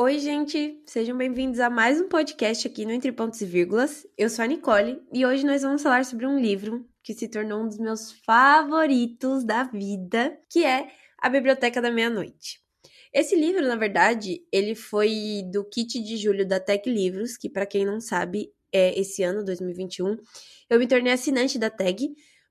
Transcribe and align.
Oi, 0.00 0.20
gente! 0.20 0.80
Sejam 0.86 1.18
bem-vindos 1.18 1.58
a 1.58 1.68
mais 1.68 2.00
um 2.00 2.08
podcast 2.08 2.68
aqui 2.68 2.86
no 2.86 2.92
Entre 2.92 3.10
Pontos 3.10 3.40
e 3.40 3.44
Vírgulas. 3.44 4.06
Eu 4.16 4.30
sou 4.30 4.44
a 4.44 4.46
Nicole 4.46 5.02
e 5.12 5.26
hoje 5.26 5.44
nós 5.44 5.62
vamos 5.62 5.82
falar 5.82 6.04
sobre 6.04 6.24
um 6.24 6.38
livro 6.38 6.88
que 7.02 7.12
se 7.12 7.26
tornou 7.26 7.64
um 7.64 7.66
dos 7.66 7.78
meus 7.78 8.12
favoritos 8.24 9.42
da 9.42 9.64
vida, 9.64 10.38
que 10.48 10.64
é 10.64 10.86
A 11.20 11.28
Biblioteca 11.28 11.82
da 11.82 11.90
Meia-Noite. 11.90 12.60
Esse 13.12 13.34
livro, 13.34 13.66
na 13.66 13.74
verdade, 13.74 14.40
ele 14.52 14.76
foi 14.76 15.42
do 15.52 15.64
kit 15.64 16.00
de 16.00 16.16
julho 16.16 16.46
da 16.46 16.60
Tech 16.60 16.88
Livros, 16.88 17.36
que 17.36 17.50
para 17.50 17.66
quem 17.66 17.84
não 17.84 18.00
sabe, 18.00 18.52
é 18.72 18.96
esse 18.96 19.24
ano, 19.24 19.44
2021, 19.44 20.16
eu 20.70 20.78
me 20.78 20.86
tornei 20.86 21.12
assinante 21.12 21.58
da 21.58 21.70
Tag, 21.70 22.08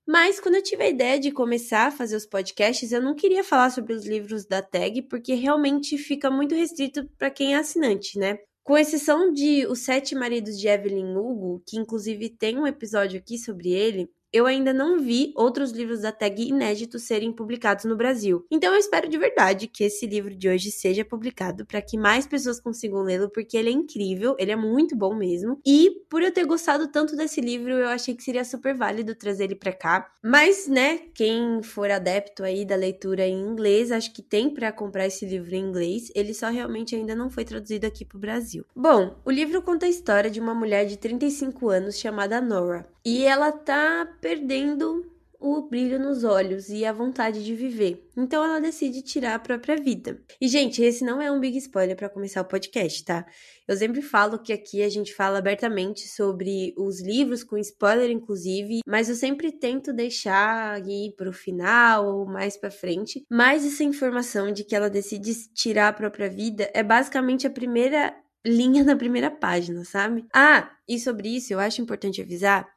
mas 0.07 0.39
quando 0.39 0.55
eu 0.55 0.63
tive 0.63 0.83
a 0.83 0.89
ideia 0.89 1.19
de 1.19 1.31
começar 1.31 1.87
a 1.87 1.91
fazer 1.91 2.15
os 2.15 2.25
podcasts, 2.25 2.91
eu 2.93 3.01
não 3.01 3.13
queria 3.13 3.43
falar 3.43 3.69
sobre 3.69 3.93
os 3.93 4.05
livros 4.05 4.45
da 4.45 4.61
Tag, 4.61 5.01
porque 5.03 5.33
realmente 5.33 5.97
fica 5.97 6.31
muito 6.31 6.55
restrito 6.55 7.05
para 7.17 7.29
quem 7.29 7.53
é 7.53 7.57
assinante, 7.57 8.17
né? 8.17 8.39
Com 8.63 8.77
exceção 8.77 9.31
de 9.33 9.67
Os 9.67 9.79
Sete 9.79 10.15
Maridos 10.15 10.57
de 10.59 10.67
Evelyn 10.67 11.15
Hugo, 11.15 11.61
que 11.67 11.77
inclusive 11.77 12.29
tem 12.29 12.57
um 12.57 12.65
episódio 12.65 13.19
aqui 13.19 13.37
sobre 13.37 13.69
ele, 13.69 14.09
eu 14.37 14.45
ainda 14.45 14.71
não 14.71 14.99
vi 14.99 15.33
outros 15.35 15.71
livros 15.71 16.01
da 16.01 16.11
tag 16.11 16.41
inéditos 16.41 17.03
serem 17.03 17.31
publicados 17.31 17.85
no 17.85 17.95
Brasil. 17.95 18.45
Então 18.51 18.71
eu 18.73 18.79
espero 18.79 19.09
de 19.09 19.17
verdade 19.17 19.67
que 19.67 19.83
esse 19.83 20.05
livro 20.05 20.35
de 20.35 20.47
hoje 20.47 20.71
seja 20.71 21.03
publicado 21.03 21.65
para 21.65 21.81
que 21.81 21.97
mais 21.97 22.27
pessoas 22.27 22.59
consigam 22.59 23.01
lê-lo, 23.01 23.29
porque 23.29 23.57
ele 23.57 23.69
é 23.69 23.73
incrível, 23.73 24.35
ele 24.37 24.51
é 24.51 24.55
muito 24.55 24.95
bom 24.95 25.15
mesmo. 25.15 25.59
E 25.65 26.03
por 26.09 26.21
eu 26.21 26.31
ter 26.31 26.45
gostado 26.45 26.87
tanto 26.87 27.15
desse 27.15 27.41
livro, 27.41 27.71
eu 27.71 27.87
achei 27.87 28.15
que 28.15 28.23
seria 28.23 28.45
super 28.45 28.75
válido 28.75 29.15
trazer 29.15 29.45
ele 29.45 29.55
para 29.55 29.73
cá. 29.73 30.11
Mas, 30.23 30.67
né, 30.67 30.99
quem 31.13 31.63
for 31.63 31.89
adepto 31.89 32.43
aí 32.43 32.63
da 32.63 32.75
leitura 32.75 33.25
em 33.25 33.41
inglês, 33.41 33.91
acho 33.91 34.13
que 34.13 34.21
tem 34.21 34.49
para 34.49 34.71
comprar 34.71 35.07
esse 35.07 35.25
livro 35.25 35.55
em 35.55 35.63
inglês. 35.63 36.11
Ele 36.13 36.33
só 36.33 36.49
realmente 36.49 36.95
ainda 36.95 37.15
não 37.15 37.29
foi 37.29 37.43
traduzido 37.43 37.87
aqui 37.87 38.05
pro 38.05 38.19
Brasil. 38.19 38.63
Bom, 38.75 39.15
o 39.25 39.31
livro 39.31 39.61
conta 39.61 39.85
a 39.85 39.89
história 39.89 40.29
de 40.29 40.39
uma 40.39 40.53
mulher 40.53 40.85
de 40.85 40.97
35 40.97 41.69
anos 41.69 41.97
chamada 41.97 42.39
Nora. 42.39 42.87
E 43.09 43.23
ela 43.23 43.53
tá 43.53 44.05
perdendo 44.27 45.09
o 45.39 45.61
brilho 45.61 45.97
nos 45.97 46.25
olhos 46.25 46.67
e 46.67 46.83
a 46.83 46.91
vontade 46.91 47.45
de 47.45 47.55
viver. 47.55 48.05
Então 48.17 48.43
ela 48.43 48.59
decide 48.59 49.01
tirar 49.01 49.35
a 49.35 49.39
própria 49.39 49.77
vida. 49.77 50.19
E 50.41 50.49
gente, 50.49 50.83
esse 50.83 51.05
não 51.05 51.21
é 51.21 51.31
um 51.31 51.39
big 51.39 51.57
spoiler 51.59 51.95
para 51.95 52.09
começar 52.09 52.41
o 52.41 52.45
podcast, 52.45 53.05
tá? 53.05 53.25
Eu 53.65 53.77
sempre 53.77 54.01
falo 54.01 54.37
que 54.37 54.51
aqui 54.51 54.83
a 54.83 54.89
gente 54.89 55.13
fala 55.13 55.37
abertamente 55.37 56.09
sobre 56.09 56.73
os 56.77 56.99
livros 56.99 57.41
com 57.41 57.57
spoiler 57.57 58.11
inclusive, 58.11 58.81
mas 58.85 59.07
eu 59.07 59.15
sempre 59.15 59.49
tento 59.49 59.93
deixar 59.93 60.73
aí 60.73 61.13
pro 61.15 61.31
final 61.31 62.05
ou 62.05 62.25
mais 62.25 62.57
para 62.57 62.69
frente. 62.69 63.23
Mas 63.31 63.65
essa 63.65 63.85
informação 63.85 64.51
de 64.51 64.65
que 64.65 64.75
ela 64.75 64.89
decide 64.89 65.33
tirar 65.53 65.87
a 65.87 65.93
própria 65.93 66.27
vida 66.27 66.69
é 66.73 66.83
basicamente 66.83 67.47
a 67.47 67.49
primeira 67.49 68.13
linha 68.45 68.83
na 68.83 68.97
primeira 68.97 69.31
página, 69.31 69.85
sabe? 69.85 70.25
Ah, 70.33 70.69
e 70.85 70.99
sobre 70.99 71.29
isso 71.29 71.53
eu 71.53 71.59
acho 71.59 71.81
importante 71.81 72.21
avisar 72.21 72.67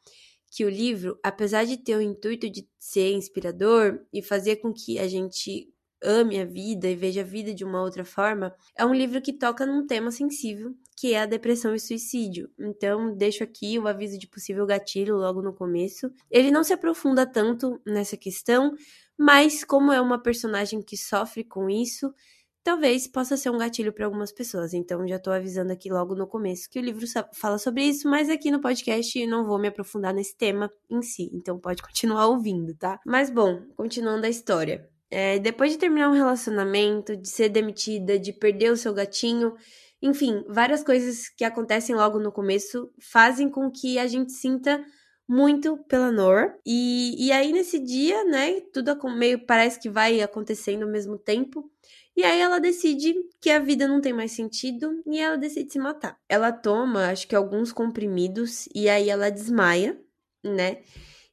que 0.50 0.64
o 0.64 0.68
livro, 0.68 1.18
apesar 1.22 1.64
de 1.64 1.76
ter 1.76 1.96
o 1.96 2.02
intuito 2.02 2.50
de 2.50 2.68
ser 2.78 3.12
inspirador 3.12 4.00
e 4.12 4.22
fazer 4.22 4.56
com 4.56 4.72
que 4.72 4.98
a 4.98 5.06
gente 5.06 5.72
ame 6.02 6.40
a 6.40 6.44
vida 6.44 6.88
e 6.88 6.96
veja 6.96 7.20
a 7.20 7.24
vida 7.24 7.54
de 7.54 7.64
uma 7.64 7.82
outra 7.82 8.04
forma, 8.04 8.54
é 8.76 8.84
um 8.84 8.94
livro 8.94 9.20
que 9.20 9.32
toca 9.32 9.66
num 9.66 9.86
tema 9.86 10.10
sensível, 10.10 10.74
que 10.96 11.12
é 11.12 11.20
a 11.20 11.26
depressão 11.26 11.74
e 11.74 11.80
suicídio. 11.80 12.50
Então, 12.58 13.14
deixo 13.14 13.44
aqui 13.44 13.78
o 13.78 13.86
aviso 13.86 14.18
de 14.18 14.26
possível 14.26 14.66
gatilho 14.66 15.16
logo 15.16 15.42
no 15.42 15.52
começo. 15.52 16.10
Ele 16.30 16.50
não 16.50 16.64
se 16.64 16.72
aprofunda 16.72 17.26
tanto 17.26 17.80
nessa 17.86 18.16
questão, 18.16 18.74
mas 19.16 19.62
como 19.62 19.92
é 19.92 20.00
uma 20.00 20.20
personagem 20.20 20.82
que 20.82 20.96
sofre 20.96 21.44
com 21.44 21.68
isso, 21.68 22.12
talvez 22.62 23.06
possa 23.06 23.36
ser 23.36 23.50
um 23.50 23.58
gatilho 23.58 23.92
para 23.92 24.04
algumas 24.04 24.32
pessoas. 24.32 24.74
Então, 24.74 25.06
já 25.06 25.16
estou 25.16 25.32
avisando 25.32 25.72
aqui 25.72 25.90
logo 25.90 26.14
no 26.14 26.26
começo 26.26 26.68
que 26.70 26.78
o 26.78 26.82
livro 26.82 27.06
fala 27.32 27.58
sobre 27.58 27.84
isso, 27.84 28.08
mas 28.08 28.28
aqui 28.28 28.50
no 28.50 28.60
podcast 28.60 29.26
não 29.26 29.46
vou 29.46 29.58
me 29.58 29.68
aprofundar 29.68 30.12
nesse 30.12 30.36
tema 30.36 30.70
em 30.88 31.02
si. 31.02 31.30
Então, 31.32 31.58
pode 31.58 31.82
continuar 31.82 32.26
ouvindo, 32.26 32.74
tá? 32.74 32.98
Mas, 33.06 33.30
bom, 33.30 33.62
continuando 33.76 34.26
a 34.26 34.30
história. 34.30 34.88
É, 35.10 35.38
depois 35.38 35.72
de 35.72 35.78
terminar 35.78 36.08
um 36.08 36.14
relacionamento, 36.14 37.16
de 37.16 37.28
ser 37.28 37.48
demitida, 37.48 38.18
de 38.18 38.32
perder 38.32 38.70
o 38.70 38.76
seu 38.76 38.94
gatinho, 38.94 39.54
enfim, 40.00 40.44
várias 40.48 40.84
coisas 40.84 41.28
que 41.28 41.44
acontecem 41.44 41.94
logo 41.94 42.18
no 42.18 42.30
começo 42.32 42.90
fazem 42.98 43.50
com 43.50 43.70
que 43.70 43.98
a 43.98 44.06
gente 44.06 44.32
sinta 44.32 44.82
muito 45.28 45.76
pela 45.88 46.10
Nor. 46.10 46.54
E, 46.66 47.26
e 47.26 47.30
aí, 47.30 47.52
nesse 47.52 47.78
dia, 47.78 48.24
né, 48.24 48.60
tudo 48.72 48.96
meio 49.16 49.46
parece 49.46 49.78
que 49.78 49.88
vai 49.88 50.20
acontecendo 50.20 50.82
ao 50.82 50.88
mesmo 50.88 51.16
tempo. 51.16 51.70
E 52.16 52.24
aí 52.24 52.40
ela 52.40 52.58
decide 52.60 53.14
que 53.40 53.50
a 53.50 53.58
vida 53.58 53.86
não 53.88 54.00
tem 54.00 54.12
mais 54.12 54.32
sentido 54.32 55.02
e 55.06 55.18
ela 55.18 55.36
decide 55.36 55.72
se 55.72 55.78
matar. 55.78 56.18
Ela 56.28 56.52
toma, 56.52 57.08
acho 57.10 57.26
que 57.26 57.34
alguns 57.34 57.72
comprimidos 57.72 58.68
e 58.74 58.88
aí 58.88 59.08
ela 59.08 59.30
desmaia, 59.30 59.98
né? 60.44 60.82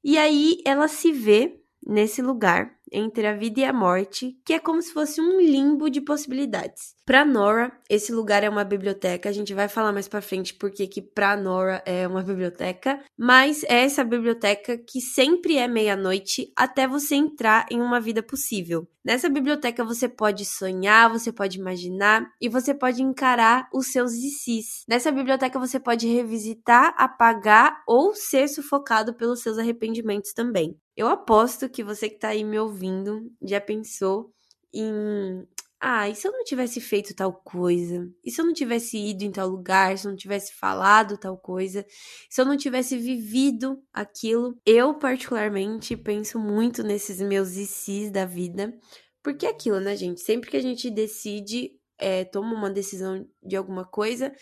E 0.04 0.18
aí 0.18 0.62
ela 0.66 0.88
se 0.88 1.12
vê 1.12 1.60
nesse 1.86 2.22
lugar 2.22 2.77
entre 2.92 3.28
a 3.28 3.34
vida 3.34 3.62
e 3.62 3.66
a 3.66 3.74
morte, 3.74 4.38
que 4.46 4.54
é 4.54 4.60
como 4.60 4.82
se 4.82 4.94
fosse 4.94 5.22
um 5.22 5.40
limbo 5.40 5.90
de 5.90 6.02
possibilidades. 6.02 6.96
Para 7.06 7.24
Nora, 7.24 7.72
esse 7.90 8.12
lugar 8.12 8.44
é 8.44 8.50
uma 8.50 8.66
biblioteca. 8.66 9.30
A 9.30 9.32
gente 9.32 9.54
vai 9.54 9.70
falar 9.70 9.94
mais 9.94 10.08
para 10.08 10.22
frente 10.22 10.54
porque 10.54 10.88
que 10.88 11.02
para 11.02 11.38
Nora 11.38 11.82
é 11.86 12.06
uma 12.06 12.22
biblioteca, 12.22 13.00
mas 13.18 13.64
é 13.64 13.86
essa 13.86 14.04
biblioteca 14.04 14.78
que 14.78 15.00
sempre 15.00 15.58
é 15.58 15.68
meia-noite 15.68 16.52
até 16.56 16.86
você 16.86 17.16
entrar 17.16 17.66
em 17.72 17.82
uma 17.82 18.02
vida 18.02 18.22
possível. 18.22 18.88
Nessa 19.06 19.30
biblioteca 19.30 19.86
você 19.86 20.10
pode 20.10 20.44
sonhar, 20.44 21.10
você 21.10 21.32
pode 21.32 21.58
imaginar 21.58 22.30
e 22.42 22.50
você 22.50 22.74
pode 22.74 23.02
encarar 23.02 23.70
os 23.74 23.88
seus 23.88 24.12
ICs. 24.12 24.84
Nessa 24.86 25.10
biblioteca 25.10 25.58
você 25.58 25.80
pode 25.80 26.06
revisitar, 26.08 26.94
apagar 26.98 27.84
ou 27.88 28.14
ser 28.14 28.50
sufocado 28.50 29.14
pelos 29.14 29.42
seus 29.42 29.58
arrependimentos 29.58 30.34
também. 30.34 30.78
Eu 30.94 31.08
aposto 31.08 31.70
que 31.70 31.86
você 31.86 32.10
que 32.10 32.20
tá 32.20 32.30
aí 32.30 32.44
me 32.44 32.60
ouvindo 32.60 32.77
já 33.42 33.62
pensou 33.62 34.34
em 34.74 35.48
ah, 35.80 36.10
e 36.10 36.16
se 36.16 36.28
eu 36.28 36.32
não 36.32 36.44
tivesse 36.44 36.82
feito 36.82 37.14
tal 37.14 37.32
coisa? 37.32 38.12
E 38.24 38.32
se 38.32 38.42
eu 38.42 38.46
não 38.46 38.54
tivesse 38.54 38.98
ido 38.98 39.24
em 39.24 39.32
tal 39.32 39.48
lugar? 39.48 39.96
Se 39.96 40.08
eu 40.08 40.10
não 40.10 40.18
tivesse 40.18 40.54
falado 40.56 41.18
tal 41.18 41.38
coisa? 41.38 41.86
Se 42.30 42.42
eu 42.42 42.46
não 42.46 42.58
tivesse 42.58 42.98
vivido 42.98 43.80
aquilo? 43.94 44.60
Eu, 44.66 44.96
particularmente, 44.96 45.96
penso 45.96 46.40
muito 46.40 46.82
nesses 46.82 47.22
meus 47.22 47.56
ICs 47.56 48.10
da 48.12 48.26
vida. 48.26 48.76
Porque 49.22 49.46
é 49.46 49.50
aquilo, 49.50 49.80
né, 49.80 49.96
gente? 49.96 50.22
Sempre 50.22 50.50
que 50.50 50.58
a 50.58 50.62
gente 50.62 50.90
decide, 50.90 51.72
é, 52.00 52.24
toma 52.26 52.54
uma 52.54 52.70
decisão 52.70 53.26
de 53.44 53.56
alguma 53.56 53.86
coisa, 53.86 54.34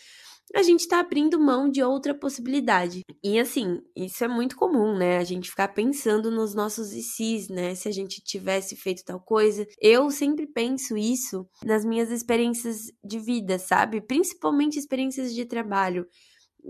a 0.54 0.62
gente 0.62 0.80
está 0.80 1.00
abrindo 1.00 1.40
mão 1.40 1.68
de 1.68 1.82
outra 1.82 2.14
possibilidade. 2.14 3.02
E 3.22 3.38
assim, 3.38 3.80
isso 3.96 4.24
é 4.24 4.28
muito 4.28 4.56
comum, 4.56 4.96
né? 4.96 5.18
A 5.18 5.24
gente 5.24 5.50
ficar 5.50 5.68
pensando 5.68 6.30
nos 6.30 6.54
nossos 6.54 6.92
ICs, 6.92 7.48
né? 7.48 7.74
Se 7.74 7.88
a 7.88 7.92
gente 7.92 8.22
tivesse 8.22 8.76
feito 8.76 9.04
tal 9.04 9.20
coisa. 9.20 9.66
Eu 9.80 10.10
sempre 10.10 10.46
penso 10.46 10.96
isso 10.96 11.48
nas 11.64 11.84
minhas 11.84 12.10
experiências 12.10 12.86
de 13.04 13.18
vida, 13.18 13.58
sabe? 13.58 14.00
Principalmente 14.00 14.78
experiências 14.78 15.34
de 15.34 15.44
trabalho. 15.44 16.06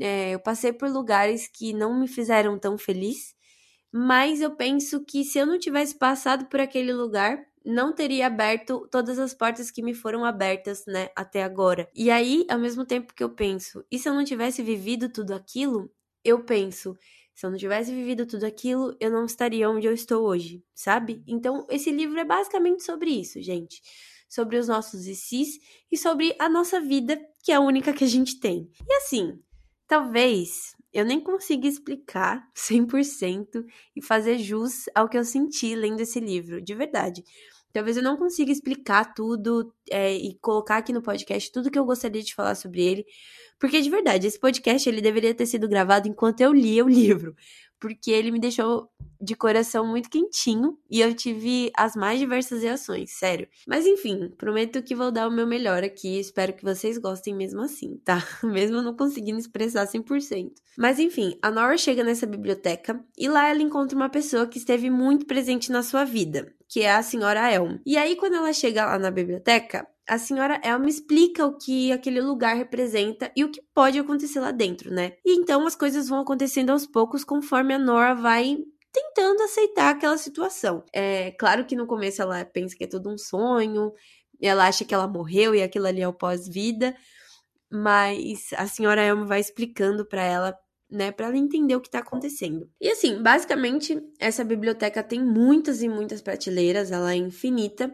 É, 0.01 0.31
eu 0.31 0.41
passei 0.41 0.73
por 0.73 0.89
lugares 0.91 1.49
que 1.49 1.73
não 1.73 1.99
me 1.99 2.09
fizeram 2.09 2.59
tão 2.59 2.77
feliz, 2.79 3.35
mas 3.93 4.41
eu 4.41 4.55
penso 4.57 5.05
que 5.05 5.25
se 5.25 5.39
eu 5.39 5.47
não 5.47 5.59
tivesse 5.59 5.99
passado 5.99 6.47
por 6.47 6.61
aquele 6.61 6.93
lugar, 6.93 7.39
não 7.67 7.93
teria 7.93 8.29
aberto 8.29 8.87
todas 8.91 9.19
as 9.19 9.35
portas 9.35 9.71
que 9.71 9.83
me 9.83 9.93
foram 9.93 10.25
abertas, 10.25 10.85
né, 10.87 11.11
até 11.17 11.43
agora. 11.43 11.89
E 11.95 12.11
aí, 12.11 12.47
ao 12.49 12.59
mesmo 12.59 12.87
tempo 12.87 13.13
que 13.13 13.25
eu 13.25 13.31
penso, 13.31 13.85
e 13.91 13.99
se 13.99 14.09
eu 14.09 14.15
não 14.15 14.25
tivesse 14.25 14.63
vivido 14.63 15.09
tudo 15.09 15.35
aquilo, 15.35 15.91
eu 16.25 16.45
penso, 16.45 16.97
se 17.35 17.45
eu 17.45 17.51
não 17.51 17.59
tivesse 17.59 17.93
vivido 17.93 18.25
tudo 18.25 18.45
aquilo, 18.45 18.97
eu 19.01 19.11
não 19.11 19.25
estaria 19.25 19.69
onde 19.69 19.87
eu 19.87 19.93
estou 19.93 20.25
hoje, 20.25 20.65
sabe? 20.75 21.23
Então, 21.27 21.67
esse 21.69 21.91
livro 21.91 22.19
é 22.19 22.25
basicamente 22.25 22.85
sobre 22.85 23.11
isso, 23.11 23.43
gente. 23.43 23.83
Sobre 24.29 24.57
os 24.57 24.69
nossos 24.69 25.07
ICs 25.07 25.59
e 25.91 25.97
sobre 25.97 26.35
a 26.39 26.49
nossa 26.49 26.81
vida, 26.81 27.21
que 27.43 27.53
é 27.53 27.57
a 27.57 27.61
única 27.61 27.93
que 27.93 28.05
a 28.05 28.09
gente 28.09 28.41
tem. 28.41 28.71
E 28.89 28.95
assim, 28.95 29.41
talvez 29.87 30.75
eu 30.93 31.05
nem 31.05 31.21
consiga 31.21 31.69
explicar 31.69 32.49
100% 32.57 33.67
e 33.95 34.01
fazer 34.01 34.39
jus 34.39 34.87
ao 34.95 35.09
que 35.09 35.19
eu 35.19 35.25
senti 35.25 35.75
lendo 35.75 36.01
esse 36.01 36.19
livro, 36.19 36.61
de 36.61 36.75
verdade. 36.75 37.23
Talvez 37.77 37.99
eu 37.99 38.03
não 38.03 38.17
consiga 38.17 38.51
explicar 38.51 39.13
tudo 39.13 39.71
é, 39.91 40.11
e 40.15 40.39
colocar 40.41 40.79
aqui 40.79 40.95
no 40.95 41.03
podcast 41.03 41.53
tudo 41.53 41.71
que 41.71 41.79
eu 41.79 41.85
gostaria 41.85 42.23
de 42.23 42.35
falar 42.35 42.55
sobre 42.55 42.81
ele, 42.81 43.05
porque 43.59 43.83
de 43.83 43.91
verdade, 43.91 44.27
esse 44.27 44.41
podcast 44.41 44.89
ele 44.89 45.03
deveria 45.03 45.35
ter 45.35 45.45
sido 45.45 45.69
gravado 45.69 46.09
enquanto 46.09 46.41
eu 46.41 46.55
lia 46.55 46.83
o 46.83 46.89
livro 46.89 47.35
porque 47.81 48.11
ele 48.11 48.31
me 48.31 48.39
deixou 48.39 48.91
de 49.21 49.35
coração 49.35 49.87
muito 49.87 50.11
quentinho 50.11 50.79
e 50.91 51.01
eu 51.01 51.15
tive 51.15 51.71
as 51.77 51.97
mais 51.97 52.19
diversas 52.19 52.63
reações, 52.63 53.13
sério. 53.13 53.49
Mas 53.67 53.87
enfim, 53.87 54.31
prometo 54.37 54.83
que 54.83 54.95
vou 54.95 55.11
dar 55.11 55.29
o 55.29 55.31
meu 55.31 55.47
melhor 55.47 55.83
aqui, 55.83 56.19
espero 56.19 56.53
que 56.53 56.65
vocês 56.65 56.99
gostem 56.99 57.35
mesmo 57.35 57.61
assim, 57.63 57.97
tá? 58.05 58.23
Mesmo 58.45 58.83
não 58.83 58.95
conseguindo 58.95 59.39
expressar 59.39 59.87
100%. 59.87 60.53
Mas 60.77 60.99
enfim, 60.99 61.39
a 61.43 61.51
Nora 61.51 61.77
chega 61.77 62.05
nessa 62.05 62.27
biblioteca 62.27 63.03
e 63.17 63.29
lá 63.29 63.49
ela 63.49 63.63
encontra 63.63 63.97
uma 63.97 64.09
pessoa 64.09 64.47
que 64.47 64.59
esteve 64.59 64.91
muito 64.91 65.27
presente 65.27 65.73
na 65.73 65.83
sua 65.83 66.05
vida, 66.05 66.53
que 66.69 66.83
é 66.83 66.95
a 66.95 67.03
senhora 67.03 67.53
Elm. 67.53 67.79
E 67.85 67.97
aí 67.97 68.17
quando 68.17 68.35
ela 68.35 68.53
chega 68.53 68.87
lá 68.87 68.99
na 68.99 69.11
biblioteca, 69.11 69.87
a 70.09 70.19
senhora 70.19 70.61
Elma 70.63 70.89
explica 70.89 71.45
o 71.45 71.57
que 71.57 71.91
aquele 71.93 72.21
lugar 72.21 72.57
representa 72.57 73.31
e 73.35 73.45
o 73.45 73.51
que 73.51 73.61
pode 73.75 73.99
acontecer 73.99 74.41
lá 74.41 74.51
dentro, 74.51 74.91
né? 74.91 75.13
E 75.25 75.37
então 75.37 75.67
as 75.67 75.75
coisas 75.75 76.09
vão 76.09 76.21
acontecendo 76.21 76.71
aos 76.71 76.87
poucos 76.87 77.25
conforme 77.25 77.75
a 77.75 77.79
Nora 77.79 78.15
vai 78.15 78.57
tentando 78.93 79.43
aceitar 79.43 79.91
aquela 79.91 80.17
situação. 80.17 80.85
É 80.93 81.33
claro 81.33 81.67
que 81.67 81.77
no 81.77 81.87
começo 81.87 82.23
ela 82.23 82.45
pensa 82.45 82.77
que 82.77 82.85
é 82.85 82.87
tudo 82.87 83.11
um 83.11 83.19
sonho, 83.19 83.93
ela 84.41 84.67
acha 84.67 84.85
que 84.85 84.95
ela 84.95 85.09
morreu 85.09 85.55
e 85.55 85.63
aquilo 85.63 85.87
ali 85.87 86.01
é 86.01 86.09
o 86.09 86.13
pós-vida, 86.13 86.97
mas 87.71 88.51
a 88.57 88.67
senhora 88.67 89.03
Elma 89.03 89.27
vai 89.27 89.41
explicando 89.41 90.07
para 90.07 90.23
ela 90.23 90.57
né, 90.89 91.11
para 91.11 91.27
ela 91.27 91.37
entender 91.37 91.75
o 91.75 91.81
que 91.81 91.89
está 91.89 91.99
acontecendo. 91.99 92.71
E 92.81 92.89
assim, 92.89 93.21
basicamente, 93.21 94.01
essa 94.19 94.45
biblioteca 94.45 95.03
tem 95.03 95.21
muitas 95.21 95.83
e 95.83 95.89
muitas 95.89 96.23
prateleiras, 96.23 96.93
ela 96.93 97.13
é 97.13 97.17
infinita, 97.17 97.93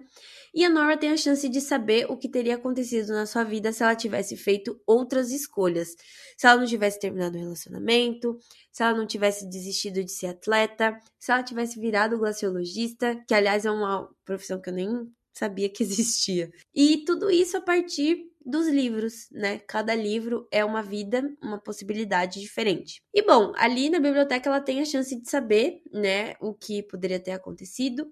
e 0.54 0.64
a 0.64 0.70
Nora 0.70 0.96
tem 0.96 1.10
a 1.10 1.16
chance 1.16 1.48
de 1.48 1.60
saber 1.60 2.10
o 2.10 2.16
que 2.16 2.28
teria 2.28 2.56
acontecido 2.56 3.12
na 3.12 3.24
sua 3.26 3.42
vida 3.42 3.72
se 3.72 3.82
ela 3.82 3.94
tivesse 3.94 4.36
feito 4.36 4.78
outras 4.86 5.30
escolhas. 5.30 5.94
Se 6.36 6.46
ela 6.46 6.60
não 6.60 6.66
tivesse 6.66 7.00
terminado 7.00 7.36
o 7.36 7.40
relacionamento, 7.40 8.38
se 8.70 8.82
ela 8.82 8.96
não 8.96 9.06
tivesse 9.06 9.48
desistido 9.48 10.04
de 10.04 10.10
ser 10.10 10.26
atleta, 10.26 10.98
se 11.18 11.32
ela 11.32 11.42
tivesse 11.42 11.80
virado 11.80 12.18
glaciologista, 12.18 13.16
que 13.26 13.34
aliás 13.34 13.64
é 13.64 13.70
uma 13.70 14.08
profissão 14.24 14.60
que 14.60 14.68
eu 14.68 14.74
nem 14.74 15.10
sabia 15.32 15.68
que 15.68 15.82
existia. 15.84 16.50
E 16.74 16.98
tudo 17.04 17.30
isso 17.30 17.56
a 17.56 17.60
partir 17.60 18.31
dos 18.46 18.66
livros, 18.68 19.28
né? 19.30 19.58
Cada 19.60 19.94
livro 19.94 20.46
é 20.50 20.64
uma 20.64 20.82
vida, 20.82 21.22
uma 21.42 21.58
possibilidade 21.60 22.40
diferente. 22.40 23.02
E 23.14 23.22
bom, 23.22 23.52
ali 23.56 23.90
na 23.90 24.00
biblioteca 24.00 24.48
ela 24.48 24.60
tem 24.60 24.80
a 24.80 24.84
chance 24.84 25.14
de 25.20 25.28
saber, 25.28 25.82
né, 25.92 26.34
o 26.40 26.54
que 26.54 26.82
poderia 26.82 27.20
ter 27.20 27.32
acontecido. 27.32 28.10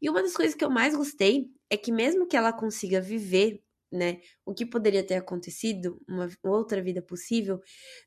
E 0.00 0.08
uma 0.10 0.22
das 0.22 0.34
coisas 0.34 0.54
que 0.54 0.64
eu 0.64 0.70
mais 0.70 0.94
gostei 0.94 1.48
é 1.70 1.76
que 1.76 1.92
mesmo 1.92 2.26
que 2.26 2.36
ela 2.36 2.52
consiga 2.52 3.00
viver, 3.00 3.62
né, 3.92 4.20
o 4.46 4.54
que 4.54 4.64
poderia 4.66 5.04
ter 5.04 5.14
acontecido, 5.16 6.00
uma 6.08 6.28
outra 6.44 6.82
vida 6.82 7.02
possível, 7.02 7.60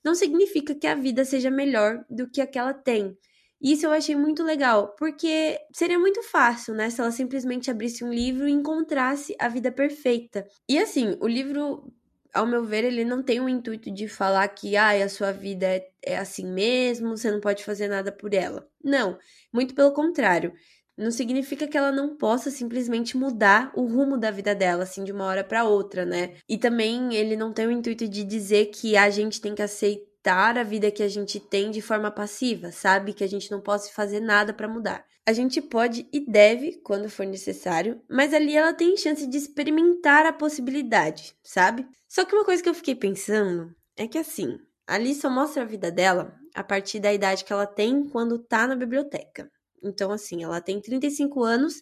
não 0.04 0.16
significa 0.16 0.74
que 0.76 0.88
a 0.88 0.96
vida 0.96 1.26
seja 1.26 1.50
melhor 1.52 2.04
do 2.10 2.30
que 2.30 2.42
a 2.42 2.48
que 2.48 2.58
ela 2.58 2.74
tem. 2.74 3.18
Isso 3.64 3.86
eu 3.86 3.92
achei 3.92 4.14
muito 4.16 4.44
legal, 4.44 4.94
porque 5.00 5.58
seria 5.74 5.98
muito 5.98 6.22
fácil, 6.24 6.74
né, 6.76 6.90
se 6.90 7.00
ela 7.00 7.12
simplesmente 7.12 7.72
abrisse 7.72 8.04
um 8.04 8.12
livro 8.14 8.46
e 8.48 8.52
encontrasse 8.52 9.34
a 9.40 9.48
vida 9.48 9.72
perfeita. 9.72 10.46
E 10.68 10.78
assim, 10.78 11.18
o 11.22 11.28
livro, 11.28 11.90
ao 12.34 12.46
meu 12.46 12.66
ver, 12.66 12.84
ele 12.84 13.06
não 13.06 13.24
tem 13.24 13.40
o 13.40 13.48
intuito 13.48 13.90
de 13.90 14.08
falar 14.10 14.46
que 14.50 14.76
ah, 14.76 14.92
a 14.92 15.08
sua 15.08 15.32
vida 15.32 15.66
é, 15.66 15.88
é 16.06 16.18
assim 16.18 16.46
mesmo, 16.46 17.16
você 17.18 17.32
não 17.32 17.40
pode 17.40 17.64
fazer 17.64 17.88
nada 17.88 18.12
por 18.12 18.34
ela. 18.34 18.68
Não, 18.84 19.18
muito 19.54 19.74
pelo 19.74 19.94
contrário. 19.94 20.54
Não 20.98 21.10
significa 21.10 21.66
que 21.68 21.78
ela 21.78 21.92
não 21.92 22.16
possa 22.18 22.52
simplesmente 22.52 23.18
mudar 23.18 23.72
o 23.76 23.86
rumo 23.86 24.18
da 24.18 24.30
vida 24.30 24.54
dela, 24.54 24.84
assim, 24.84 25.04
de 25.04 25.12
uma 25.12 25.26
hora 25.26 25.44
para 25.44 25.64
outra, 25.64 26.06
né? 26.06 26.36
E 26.48 26.58
também 26.58 27.16
ele 27.16 27.36
não 27.36 27.52
tem 27.54 27.66
o 27.66 27.72
intuito 27.72 28.08
de 28.08 28.24
dizer 28.24 28.66
que 28.68 28.96
a 28.96 29.10
gente 29.10 29.42
tem 29.42 29.56
que 29.56 29.62
aceitar 29.62 30.13
aceitar 30.24 30.58
a 30.58 30.64
vida 30.64 30.90
que 30.90 31.04
a 31.04 31.10
gente 31.10 31.40
tem 31.40 31.70
de 31.70 31.82
forma 31.82 32.10
passiva, 32.10 32.72
sabe? 32.72 33.14
Que 33.14 33.24
a 33.24 33.28
gente 33.28 33.52
não 33.52 33.60
possa 33.60 33.92
fazer 33.92 34.22
nada 34.22 34.54
para 34.54 34.68
mudar. 34.68 35.06
A 35.26 35.34
gente 35.34 35.62
pode 35.62 36.08
e 36.12 36.20
deve 36.20 36.80
quando 36.84 37.10
for 37.10 37.26
necessário, 37.26 38.02
mas 38.10 38.34
ali 38.34 38.56
ela 38.56 38.74
tem 38.74 38.96
chance 38.96 39.28
de 39.28 39.38
experimentar 39.38 40.26
a 40.26 40.34
possibilidade, 40.34 41.36
sabe? 41.44 41.86
Só 42.08 42.26
que 42.26 42.36
uma 42.36 42.46
coisa 42.46 42.64
que 42.64 42.70
eu 42.70 42.74
fiquei 42.74 42.96
pensando 42.96 43.74
é 43.98 44.08
que 44.08 44.18
assim, 44.18 44.58
ali 44.88 45.14
só 45.14 45.30
mostra 45.30 45.64
a 45.64 45.66
vida 45.66 45.92
dela 45.92 46.34
a 46.56 46.64
partir 46.64 47.00
da 47.00 47.14
idade 47.14 47.44
que 47.44 47.54
ela 47.54 47.66
tem 47.68 48.04
quando 48.06 48.40
tá 48.40 48.68
na 48.68 48.76
biblioteca. 48.76 49.50
Então, 49.84 50.12
assim, 50.12 50.44
ela 50.44 50.62
tem 50.62 50.80
35 50.80 51.44
anos 51.44 51.82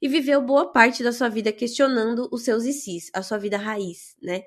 e 0.00 0.08
viveu 0.08 0.40
boa 0.40 0.72
parte 0.72 1.02
da 1.02 1.12
sua 1.12 1.28
vida 1.28 1.52
questionando 1.52 2.28
os 2.32 2.42
seus 2.42 2.64
ICs, 2.64 3.10
a 3.14 3.22
sua 3.22 3.36
vida 3.36 3.58
raiz, 3.58 4.16
né? 4.22 4.42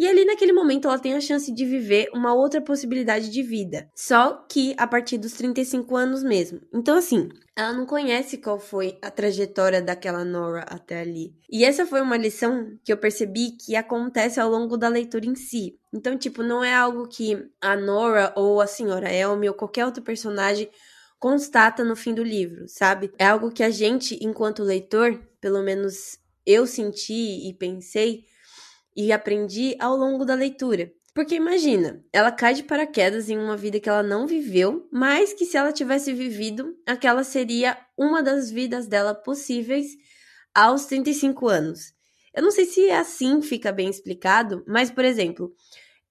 E 0.00 0.08
ali 0.08 0.24
naquele 0.24 0.54
momento 0.54 0.88
ela 0.88 0.98
tem 0.98 1.12
a 1.12 1.20
chance 1.20 1.52
de 1.52 1.62
viver 1.66 2.08
uma 2.14 2.32
outra 2.32 2.58
possibilidade 2.58 3.28
de 3.28 3.42
vida, 3.42 3.86
só 3.94 4.46
que 4.48 4.74
a 4.78 4.86
partir 4.86 5.18
dos 5.18 5.34
35 5.34 5.94
anos 5.94 6.24
mesmo. 6.24 6.58
Então 6.72 6.96
assim, 6.96 7.28
ela 7.54 7.74
não 7.74 7.84
conhece 7.84 8.38
qual 8.38 8.58
foi 8.58 8.96
a 9.02 9.10
trajetória 9.10 9.82
daquela 9.82 10.24
Nora 10.24 10.62
até 10.62 11.02
ali. 11.02 11.34
E 11.50 11.66
essa 11.66 11.84
foi 11.84 12.00
uma 12.00 12.16
lição 12.16 12.78
que 12.82 12.90
eu 12.90 12.96
percebi 12.96 13.58
que 13.58 13.76
acontece 13.76 14.40
ao 14.40 14.48
longo 14.48 14.78
da 14.78 14.88
leitura 14.88 15.26
em 15.26 15.34
si. 15.34 15.78
Então, 15.92 16.16
tipo, 16.16 16.42
não 16.42 16.64
é 16.64 16.74
algo 16.74 17.06
que 17.06 17.36
a 17.60 17.76
Nora 17.76 18.32
ou 18.34 18.62
a 18.62 18.66
senhora 18.66 19.12
Elme 19.12 19.50
ou 19.50 19.54
qualquer 19.54 19.84
outro 19.84 20.02
personagem 20.02 20.70
constata 21.18 21.84
no 21.84 21.94
fim 21.94 22.14
do 22.14 22.22
livro, 22.22 22.64
sabe? 22.68 23.12
É 23.18 23.26
algo 23.26 23.50
que 23.50 23.62
a 23.62 23.68
gente, 23.68 24.18
enquanto 24.22 24.62
leitor, 24.62 25.20
pelo 25.42 25.62
menos 25.62 26.18
eu 26.46 26.66
senti 26.66 27.46
e 27.46 27.52
pensei, 27.52 28.24
e 29.00 29.12
aprendi 29.12 29.76
ao 29.78 29.96
longo 29.96 30.24
da 30.24 30.34
leitura. 30.34 30.92
Porque 31.14 31.34
imagina, 31.34 32.04
ela 32.12 32.30
cai 32.30 32.54
de 32.54 32.62
paraquedas 32.62 33.28
em 33.28 33.36
uma 33.36 33.56
vida 33.56 33.80
que 33.80 33.88
ela 33.88 34.02
não 34.02 34.26
viveu, 34.26 34.88
mas 34.92 35.32
que 35.32 35.44
se 35.44 35.56
ela 35.56 35.72
tivesse 35.72 36.12
vivido, 36.12 36.76
aquela 36.86 37.24
seria 37.24 37.76
uma 37.96 38.22
das 38.22 38.50
vidas 38.50 38.86
dela 38.86 39.14
possíveis 39.14 39.86
aos 40.54 40.84
35 40.86 41.48
anos. 41.48 41.92
Eu 42.32 42.42
não 42.42 42.50
sei 42.50 42.64
se 42.64 42.88
é 42.88 42.98
assim 42.98 43.42
fica 43.42 43.72
bem 43.72 43.88
explicado, 43.88 44.62
mas 44.68 44.90
por 44.90 45.04
exemplo, 45.04 45.52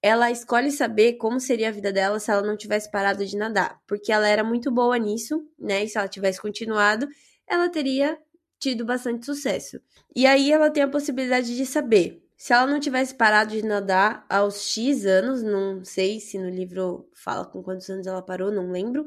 ela 0.02 0.30
escolhe 0.30 0.70
saber 0.70 1.14
como 1.14 1.40
seria 1.40 1.68
a 1.68 1.72
vida 1.72 1.92
dela 1.92 2.18
se 2.18 2.30
ela 2.30 2.42
não 2.42 2.56
tivesse 2.56 2.90
parado 2.90 3.24
de 3.24 3.36
nadar, 3.36 3.80
porque 3.86 4.12
ela 4.12 4.28
era 4.28 4.44
muito 4.44 4.70
boa 4.70 4.98
nisso, 4.98 5.46
né? 5.58 5.84
E 5.84 5.88
se 5.88 5.96
ela 5.96 6.08
tivesse 6.08 6.40
continuado, 6.40 7.08
ela 7.46 7.68
teria 7.68 8.18
tido 8.58 8.84
bastante 8.84 9.24
sucesso. 9.24 9.80
E 10.14 10.26
aí 10.26 10.52
ela 10.52 10.70
tem 10.70 10.82
a 10.82 10.88
possibilidade 10.88 11.56
de 11.56 11.64
saber 11.64 12.22
se 12.40 12.54
ela 12.54 12.66
não 12.66 12.80
tivesse 12.80 13.14
parado 13.16 13.50
de 13.50 13.62
nadar 13.62 14.24
aos 14.26 14.62
X 14.62 15.04
anos, 15.04 15.42
não 15.42 15.84
sei 15.84 16.18
se 16.20 16.38
no 16.38 16.48
livro 16.48 17.06
fala 17.12 17.44
com 17.44 17.62
quantos 17.62 17.90
anos 17.90 18.06
ela 18.06 18.22
parou, 18.22 18.50
não 18.50 18.72
lembro. 18.72 19.04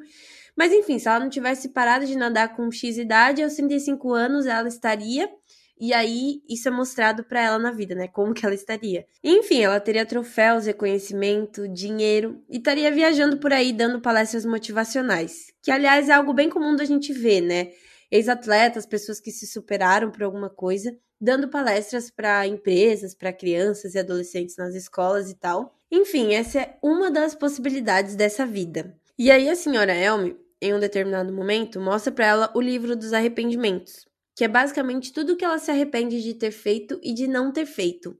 Mas 0.55 0.71
enfim, 0.71 0.99
se 0.99 1.07
ela 1.07 1.19
não 1.19 1.31
tivesse 1.31 1.69
parado 1.69 2.05
de 2.05 2.15
nadar 2.15 2.55
com 2.55 2.71
X 2.71 2.95
idade, 2.95 3.41
aos 3.41 3.55
35 3.55 4.13
anos 4.13 4.45
ela 4.45 4.67
estaria. 4.67 5.27
E 5.79 5.95
aí, 5.95 6.43
isso 6.47 6.67
é 6.67 6.71
mostrado 6.71 7.23
para 7.23 7.41
ela 7.41 7.57
na 7.57 7.71
vida, 7.71 7.95
né? 7.95 8.07
Como 8.07 8.35
que 8.35 8.45
ela 8.45 8.53
estaria. 8.53 9.03
Enfim, 9.23 9.63
ela 9.63 9.79
teria 9.79 10.05
troféus, 10.05 10.67
reconhecimento, 10.67 11.67
dinheiro 11.67 12.39
e 12.47 12.57
estaria 12.57 12.91
viajando 12.91 13.37
por 13.39 13.51
aí 13.51 13.73
dando 13.73 13.99
palestras 13.99 14.45
motivacionais. 14.45 15.47
Que, 15.63 15.71
aliás, 15.71 16.07
é 16.07 16.13
algo 16.13 16.35
bem 16.35 16.51
comum 16.51 16.75
da 16.75 16.85
gente 16.85 17.11
ver, 17.11 17.41
né? 17.41 17.71
Ex-atletas, 18.11 18.85
pessoas 18.85 19.19
que 19.19 19.31
se 19.31 19.47
superaram 19.47 20.11
por 20.11 20.21
alguma 20.21 20.51
coisa 20.51 20.95
dando 21.23 21.47
palestras 21.47 22.11
para 22.11 22.45
empresas, 22.45 23.15
para 23.15 23.31
crianças 23.31 23.95
e 23.95 23.99
adolescentes 23.99 24.57
nas 24.57 24.75
escolas 24.75 25.31
e 25.31 25.35
tal. 25.35 25.73
Enfim, 25.89 26.33
essa 26.33 26.59
é 26.59 26.77
uma 26.83 27.09
das 27.09 27.33
possibilidades 27.33 28.17
dessa 28.17 28.45
vida. 28.45 28.93
E 29.17 29.31
aí 29.31 29.49
a 29.49 29.55
senhora 29.55 29.95
Elme, 29.95 30.35
em 30.61 30.73
um 30.73 30.79
determinado 30.79 31.31
momento, 31.31 31.79
mostra 31.79 32.11
para 32.11 32.25
ela 32.25 32.51
o 32.53 32.59
livro 32.59 32.93
dos 32.93 33.13
arrependimentos, 33.13 34.05
que 34.35 34.43
é 34.43 34.49
basicamente 34.49 35.13
tudo 35.13 35.37
que 35.37 35.45
ela 35.45 35.59
se 35.59 35.71
arrepende 35.71 36.21
de 36.21 36.33
ter 36.33 36.51
feito 36.51 36.99
e 37.01 37.13
de 37.13 37.25
não 37.25 37.53
ter 37.53 37.65
feito. 37.65 38.17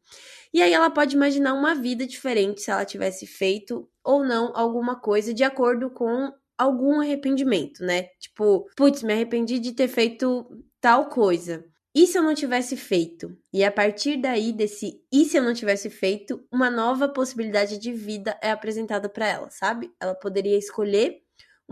E 0.54 0.62
aí 0.62 0.72
ela 0.72 0.90
pode 0.90 1.14
imaginar 1.14 1.56
uma 1.56 1.76
vida 1.76 2.08
diferente 2.08 2.62
se 2.62 2.72
ela 2.72 2.86
tivesse 2.86 3.28
feito 3.28 3.90
ou 4.02 4.24
não 4.24 4.56
alguma 4.56 4.98
coisa 4.98 5.34
de 5.34 5.44
acordo 5.44 5.90
com 5.90 6.32
algum 6.58 7.02
arrependimento, 7.02 7.84
né? 7.84 8.04
Tipo, 8.18 8.66
putz, 8.78 9.04
me 9.04 9.12
arrependi 9.12 9.60
de 9.60 9.74
ter 9.74 9.90
feito 9.90 10.48
tal 10.80 11.10
coisa. 11.10 11.66
E 11.96 12.08
se 12.08 12.18
eu 12.18 12.24
não 12.24 12.34
tivesse 12.34 12.76
feito? 12.76 13.38
E 13.54 13.64
a 13.64 13.72
partir 13.72 14.18
daí, 14.18 14.52
desse 14.52 15.04
e 15.12 15.26
se 15.26 15.38
eu 15.38 15.44
não 15.44 15.54
tivesse 15.54 15.90
feito, 15.92 16.44
uma 16.52 16.70
nova 16.70 17.08
possibilidade 17.08 17.78
de 17.78 17.94
vida 17.94 18.38
é 18.42 18.50
apresentada 18.52 19.08
para 19.08 19.28
ela, 19.28 19.50
sabe? 19.52 19.92
Ela 20.00 20.16
poderia 20.16 20.58
escolher 20.58 21.23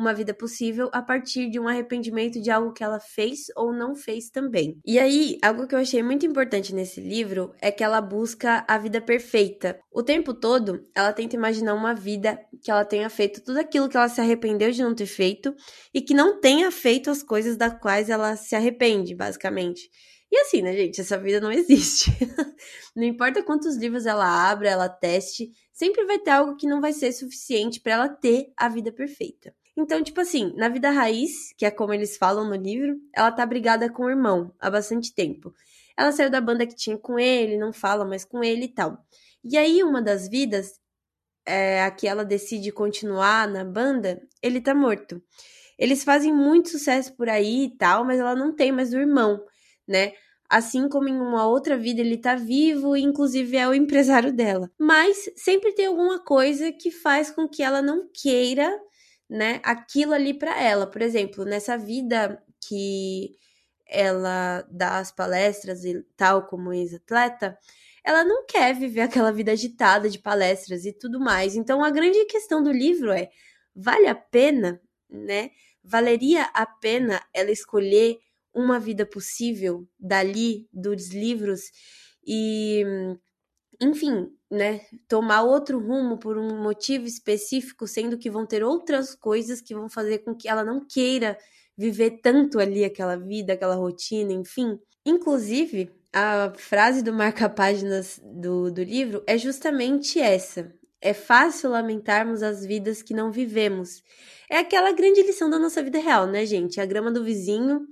uma 0.01 0.13
vida 0.13 0.33
possível 0.33 0.89
a 0.91 1.01
partir 1.01 1.49
de 1.49 1.59
um 1.59 1.67
arrependimento 1.67 2.41
de 2.41 2.49
algo 2.49 2.73
que 2.73 2.83
ela 2.83 2.99
fez 2.99 3.45
ou 3.55 3.71
não 3.71 3.95
fez 3.95 4.29
também. 4.29 4.79
E 4.85 4.97
aí, 4.97 5.37
algo 5.43 5.67
que 5.67 5.75
eu 5.75 5.79
achei 5.79 6.01
muito 6.01 6.25
importante 6.25 6.73
nesse 6.73 6.99
livro 6.99 7.53
é 7.61 7.71
que 7.71 7.83
ela 7.83 8.01
busca 8.01 8.65
a 8.67 8.77
vida 8.77 8.99
perfeita. 8.99 9.79
O 9.91 10.01
tempo 10.01 10.33
todo, 10.33 10.85
ela 10.95 11.13
tenta 11.13 11.35
imaginar 11.35 11.75
uma 11.75 11.93
vida 11.93 12.39
que 12.61 12.71
ela 12.71 12.83
tenha 12.83 13.09
feito 13.09 13.43
tudo 13.43 13.59
aquilo 13.59 13.87
que 13.87 13.95
ela 13.95 14.09
se 14.09 14.19
arrependeu 14.19 14.71
de 14.71 14.81
não 14.81 14.95
ter 14.95 15.05
feito 15.05 15.55
e 15.93 16.01
que 16.01 16.13
não 16.13 16.39
tenha 16.41 16.71
feito 16.71 17.09
as 17.09 17.21
coisas 17.21 17.55
das 17.55 17.79
quais 17.79 18.09
ela 18.09 18.35
se 18.35 18.55
arrepende, 18.55 19.15
basicamente. 19.15 19.89
E 20.31 20.37
assim, 20.37 20.61
né, 20.61 20.73
gente? 20.73 21.01
Essa 21.01 21.17
vida 21.17 21.41
não 21.41 21.51
existe. 21.51 22.09
não 22.95 23.03
importa 23.03 23.43
quantos 23.43 23.75
livros 23.75 24.05
ela 24.05 24.49
abra, 24.49 24.69
ela 24.69 24.87
teste, 24.87 25.51
sempre 25.73 26.05
vai 26.05 26.19
ter 26.19 26.31
algo 26.31 26.55
que 26.55 26.67
não 26.67 26.79
vai 26.79 26.93
ser 26.93 27.11
suficiente 27.11 27.81
para 27.81 27.93
ela 27.93 28.09
ter 28.09 28.53
a 28.55 28.69
vida 28.69 28.93
perfeita. 28.93 29.53
Então, 29.77 30.03
tipo 30.03 30.19
assim, 30.19 30.53
na 30.55 30.69
vida 30.69 30.89
raiz, 30.89 31.53
que 31.57 31.65
é 31.65 31.71
como 31.71 31.93
eles 31.93 32.17
falam 32.17 32.47
no 32.47 32.55
livro, 32.55 32.97
ela 33.13 33.31
tá 33.31 33.45
brigada 33.45 33.89
com 33.89 34.03
o 34.03 34.09
irmão 34.09 34.53
há 34.59 34.69
bastante 34.69 35.13
tempo. 35.13 35.53
Ela 35.97 36.11
saiu 36.11 36.29
da 36.29 36.41
banda 36.41 36.65
que 36.65 36.75
tinha 36.75 36.97
com 36.97 37.17
ele, 37.17 37.57
não 37.57 37.71
fala 37.71 38.05
mais 38.05 38.25
com 38.25 38.43
ele 38.43 38.65
e 38.65 38.73
tal. 38.73 38.97
E 39.43 39.57
aí, 39.57 39.83
uma 39.83 40.01
das 40.01 40.27
vidas, 40.27 40.79
é, 41.45 41.83
a 41.83 41.91
que 41.91 42.07
ela 42.07 42.25
decide 42.25 42.71
continuar 42.71 43.47
na 43.47 43.63
banda, 43.63 44.21
ele 44.41 44.61
tá 44.61 44.75
morto. 44.75 45.21
Eles 45.79 46.03
fazem 46.03 46.33
muito 46.33 46.69
sucesso 46.69 47.15
por 47.15 47.29
aí 47.29 47.65
e 47.65 47.77
tal, 47.77 48.05
mas 48.05 48.19
ela 48.19 48.35
não 48.35 48.53
tem 48.53 48.71
mais 48.71 48.93
o 48.93 48.99
irmão 48.99 49.43
né? 49.87 50.13
assim 50.49 50.89
como 50.89 51.07
em 51.07 51.17
uma 51.17 51.47
outra 51.47 51.77
vida 51.77 52.01
ele 52.01 52.17
tá 52.17 52.35
vivo 52.35 52.97
e 52.97 53.01
inclusive 53.01 53.55
é 53.55 53.67
o 53.67 53.73
empresário 53.73 54.33
dela. 54.33 54.69
Mas 54.77 55.31
sempre 55.37 55.71
tem 55.73 55.85
alguma 55.85 56.19
coisa 56.19 56.73
que 56.73 56.91
faz 56.91 57.31
com 57.31 57.47
que 57.47 57.63
ela 57.63 57.81
não 57.81 58.09
queira, 58.13 58.69
né, 59.31 59.61
aquilo 59.63 60.13
ali 60.13 60.33
para 60.33 60.61
ela. 60.61 60.85
Por 60.85 61.01
exemplo, 61.01 61.45
nessa 61.45 61.77
vida 61.77 62.43
que 62.67 63.31
ela 63.87 64.67
dá 64.69 64.99
as 64.99 65.09
palestras 65.09 65.85
e 65.85 66.03
tal 66.17 66.47
como 66.47 66.73
ex-atleta, 66.73 67.57
ela 68.03 68.25
não 68.25 68.45
quer 68.45 68.75
viver 68.75 69.01
aquela 69.07 69.31
vida 69.31 69.53
agitada 69.53 70.09
de 70.09 70.19
palestras 70.19 70.85
e 70.85 70.91
tudo 70.91 71.17
mais. 71.17 71.55
Então 71.55 71.81
a 71.81 71.89
grande 71.89 72.25
questão 72.25 72.61
do 72.61 72.71
livro 72.71 73.09
é: 73.11 73.29
vale 73.73 74.07
a 74.07 74.15
pena, 74.15 74.81
né? 75.09 75.51
Valeria 75.81 76.43
a 76.53 76.65
pena 76.65 77.21
ela 77.33 77.51
escolher 77.51 78.17
uma 78.53 78.79
vida 78.79 79.05
possível 79.05 79.87
dali 79.97 80.67
dos 80.73 81.09
livros 81.09 81.61
e 82.27 82.83
enfim, 83.81 84.31
né, 84.49 84.81
tomar 85.07 85.41
outro 85.41 85.79
rumo 85.79 86.17
por 86.17 86.37
um 86.37 86.61
motivo 86.61 87.05
específico, 87.05 87.87
sendo 87.87 88.17
que 88.17 88.29
vão 88.29 88.45
ter 88.45 88.63
outras 88.63 89.15
coisas 89.15 89.59
que 89.59 89.73
vão 89.73 89.89
fazer 89.89 90.19
com 90.19 90.35
que 90.35 90.47
ela 90.47 90.63
não 90.63 90.85
queira 90.85 91.37
viver 91.75 92.19
tanto 92.21 92.59
ali 92.59 92.85
aquela 92.85 93.15
vida, 93.15 93.53
aquela 93.53 93.75
rotina, 93.75 94.31
enfim. 94.31 94.79
Inclusive, 95.03 95.89
a 96.13 96.53
frase 96.55 97.01
do 97.01 97.11
marca-páginas 97.11 98.21
do, 98.23 98.69
do 98.71 98.83
livro 98.83 99.23
é 99.25 99.37
justamente 99.37 100.19
essa. 100.19 100.71
É 101.01 101.13
fácil 101.13 101.71
lamentarmos 101.71 102.43
as 102.43 102.63
vidas 102.63 103.01
que 103.01 103.15
não 103.15 103.31
vivemos. 103.31 104.03
É 104.47 104.57
aquela 104.59 104.91
grande 104.91 105.23
lição 105.23 105.49
da 105.49 105.57
nossa 105.57 105.81
vida 105.81 105.97
real, 105.97 106.27
né, 106.27 106.45
gente? 106.45 106.79
A 106.79 106.85
grama 106.85 107.11
do 107.11 107.23
vizinho, 107.23 107.87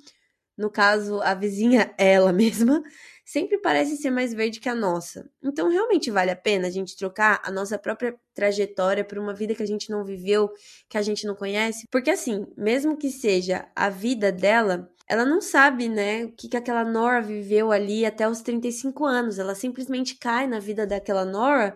no 0.56 0.70
caso, 0.70 1.20
a 1.22 1.34
vizinha, 1.34 1.92
ela 1.98 2.32
mesma, 2.32 2.84
sempre 3.32 3.60
parece 3.60 3.96
ser 3.96 4.10
mais 4.10 4.34
verde 4.34 4.60
que 4.60 4.68
a 4.68 4.74
nossa. 4.74 5.30
Então, 5.44 5.70
realmente 5.70 6.10
vale 6.10 6.32
a 6.32 6.36
pena 6.36 6.66
a 6.68 6.72
gente 6.72 6.98
trocar 6.98 7.40
a 7.44 7.52
nossa 7.52 7.78
própria 7.78 8.20
trajetória 8.34 9.06
por 9.06 9.20
uma 9.20 9.36
vida 9.36 9.54
que 9.54 9.62
a 9.62 9.68
gente 9.68 9.92
não 9.92 10.04
viveu, 10.04 10.50
que 10.90 10.98
a 10.98 11.02
gente 11.04 11.28
não 11.28 11.36
conhece? 11.36 11.86
Porque, 11.92 12.10
assim, 12.10 12.48
mesmo 12.58 12.98
que 12.98 13.12
seja 13.12 13.70
a 13.76 13.88
vida 13.88 14.32
dela, 14.32 14.90
ela 15.08 15.26
não 15.26 15.42
sabe, 15.42 15.88
né, 15.88 16.26
o 16.26 16.32
que, 16.32 16.50
que 16.50 16.58
aquela 16.58 16.84
Nora 16.84 17.22
viveu 17.22 17.72
ali 17.72 18.04
até 18.04 18.28
os 18.28 18.42
35 18.42 19.06
anos. 19.06 19.38
Ela 19.38 19.54
simplesmente 19.54 20.16
cai 20.16 20.48
na 20.48 20.60
vida 20.60 20.88
daquela 20.88 21.24
Nora 21.24 21.76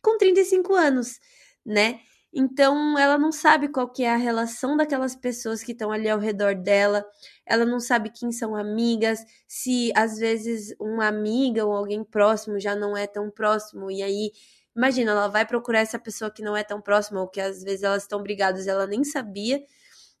com 0.00 0.16
35 0.16 0.74
anos, 0.74 1.20
né? 1.66 2.00
Então, 2.32 2.98
ela 2.98 3.18
não 3.18 3.30
sabe 3.30 3.68
qual 3.68 3.88
que 3.92 4.04
é 4.04 4.10
a 4.10 4.16
relação 4.16 4.74
daquelas 4.74 5.14
pessoas 5.14 5.62
que 5.62 5.72
estão 5.72 5.92
ali 5.92 6.08
ao 6.08 6.18
redor 6.18 6.54
dela. 6.54 7.04
Ela 7.46 7.64
não 7.64 7.80
sabe 7.80 8.10
quem 8.10 8.32
são 8.32 8.56
amigas, 8.56 9.24
se 9.46 9.92
às 9.94 10.18
vezes 10.18 10.74
uma 10.80 11.06
amiga 11.06 11.64
ou 11.64 11.72
alguém 11.72 12.02
próximo 12.04 12.58
já 12.58 12.74
não 12.74 12.96
é 12.96 13.06
tão 13.06 13.30
próximo 13.30 13.90
e 13.90 14.02
aí 14.02 14.32
imagina, 14.76 15.12
ela 15.12 15.28
vai 15.28 15.46
procurar 15.46 15.80
essa 15.80 15.98
pessoa 15.98 16.30
que 16.30 16.42
não 16.42 16.56
é 16.56 16.64
tão 16.64 16.80
próxima 16.80 17.20
ou 17.20 17.28
que 17.28 17.40
às 17.40 17.62
vezes 17.62 17.82
elas 17.84 18.02
estão 18.02 18.22
brigadas 18.22 18.66
ela 18.66 18.86
nem 18.86 19.04
sabia, 19.04 19.62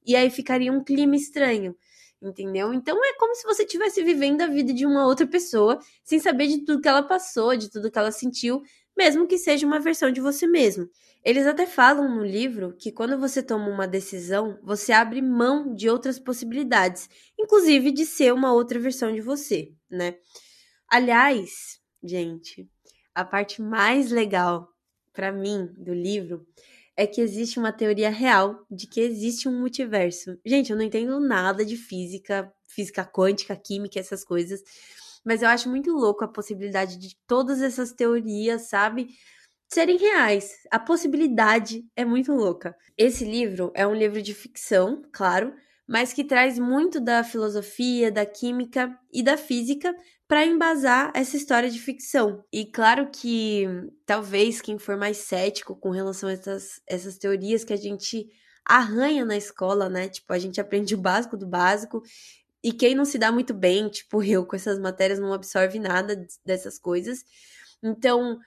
e 0.06 0.14
aí 0.16 0.30
ficaria 0.30 0.72
um 0.72 0.82
clima 0.82 1.16
estranho. 1.16 1.76
Entendeu? 2.22 2.72
Então 2.72 2.96
é 3.04 3.12
como 3.18 3.34
se 3.34 3.44
você 3.44 3.64
estivesse 3.64 4.02
vivendo 4.02 4.40
a 4.40 4.46
vida 4.46 4.72
de 4.72 4.86
uma 4.86 5.06
outra 5.06 5.26
pessoa, 5.26 5.78
sem 6.02 6.18
saber 6.18 6.46
de 6.46 6.64
tudo 6.64 6.80
que 6.80 6.88
ela 6.88 7.02
passou, 7.02 7.54
de 7.56 7.70
tudo 7.70 7.90
que 7.90 7.98
ela 7.98 8.10
sentiu, 8.10 8.62
mesmo 8.96 9.26
que 9.26 9.38
seja 9.38 9.66
uma 9.66 9.80
versão 9.80 10.10
de 10.10 10.20
você 10.20 10.46
mesmo. 10.46 10.88
Eles 11.24 11.46
até 11.46 11.66
falam 11.66 12.14
no 12.14 12.24
livro 12.24 12.74
que 12.78 12.92
quando 12.92 13.18
você 13.18 13.42
toma 13.42 13.68
uma 13.68 13.86
decisão, 13.86 14.58
você 14.62 14.92
abre 14.92 15.22
mão 15.22 15.74
de 15.74 15.88
outras 15.88 16.18
possibilidades, 16.18 17.08
inclusive 17.38 17.90
de 17.90 18.04
ser 18.04 18.32
uma 18.32 18.52
outra 18.52 18.78
versão 18.78 19.12
de 19.12 19.20
você, 19.20 19.72
né? 19.90 20.16
Aliás, 20.88 21.80
gente, 22.02 22.68
a 23.14 23.24
parte 23.24 23.62
mais 23.62 24.10
legal 24.10 24.68
para 25.12 25.32
mim 25.32 25.68
do 25.78 25.94
livro 25.94 26.46
é 26.96 27.06
que 27.06 27.20
existe 27.20 27.58
uma 27.58 27.72
teoria 27.72 28.10
real 28.10 28.64
de 28.70 28.86
que 28.86 29.00
existe 29.00 29.48
um 29.48 29.58
multiverso. 29.58 30.38
Gente, 30.44 30.70
eu 30.70 30.76
não 30.76 30.84
entendo 30.84 31.18
nada 31.18 31.64
de 31.64 31.76
física, 31.76 32.52
física 32.68 33.04
quântica, 33.04 33.56
química, 33.56 33.98
essas 33.98 34.24
coisas, 34.24 34.62
mas 35.24 35.42
eu 35.42 35.48
acho 35.48 35.68
muito 35.68 35.92
louco 35.92 36.24
a 36.24 36.28
possibilidade 36.28 36.98
de 36.98 37.16
todas 37.26 37.62
essas 37.62 37.92
teorias, 37.92 38.68
sabe? 38.68 39.08
Serem 39.72 39.96
reais. 39.96 40.52
A 40.70 40.78
possibilidade 40.78 41.84
é 41.96 42.04
muito 42.04 42.32
louca. 42.32 42.76
Esse 42.96 43.24
livro 43.24 43.72
é 43.74 43.86
um 43.86 43.94
livro 43.94 44.22
de 44.22 44.34
ficção, 44.34 45.02
claro, 45.12 45.54
mas 45.86 46.12
que 46.12 46.24
traz 46.24 46.58
muito 46.58 47.00
da 47.00 47.24
filosofia, 47.24 48.10
da 48.10 48.24
química 48.24 48.96
e 49.12 49.22
da 49.22 49.36
física 49.36 49.94
para 50.26 50.44
embasar 50.44 51.12
essa 51.14 51.36
história 51.36 51.70
de 51.70 51.78
ficção. 51.78 52.42
E 52.52 52.64
claro 52.66 53.10
que 53.10 53.66
talvez 54.06 54.60
quem 54.60 54.78
for 54.78 54.96
mais 54.96 55.18
cético 55.18 55.76
com 55.76 55.90
relação 55.90 56.28
a 56.28 56.32
essas, 56.32 56.80
essas 56.88 57.18
teorias 57.18 57.64
que 57.64 57.72
a 57.72 57.76
gente 57.76 58.26
arranha 58.64 59.24
na 59.24 59.36
escola, 59.36 59.90
né? 59.90 60.08
Tipo, 60.08 60.32
a 60.32 60.38
gente 60.38 60.60
aprende 60.60 60.94
o 60.94 61.00
básico 61.00 61.36
do 61.36 61.46
básico 61.46 62.02
e 62.64 62.72
quem 62.72 62.94
não 62.94 63.04
se 63.04 63.18
dá 63.18 63.30
muito 63.30 63.52
bem, 63.52 63.90
tipo 63.90 64.22
eu, 64.24 64.46
com 64.46 64.56
essas 64.56 64.78
matérias, 64.78 65.18
não 65.18 65.34
absorve 65.34 65.78
nada 65.78 66.26
dessas 66.44 66.78
coisas. 66.78 67.22
Então, 67.82 68.38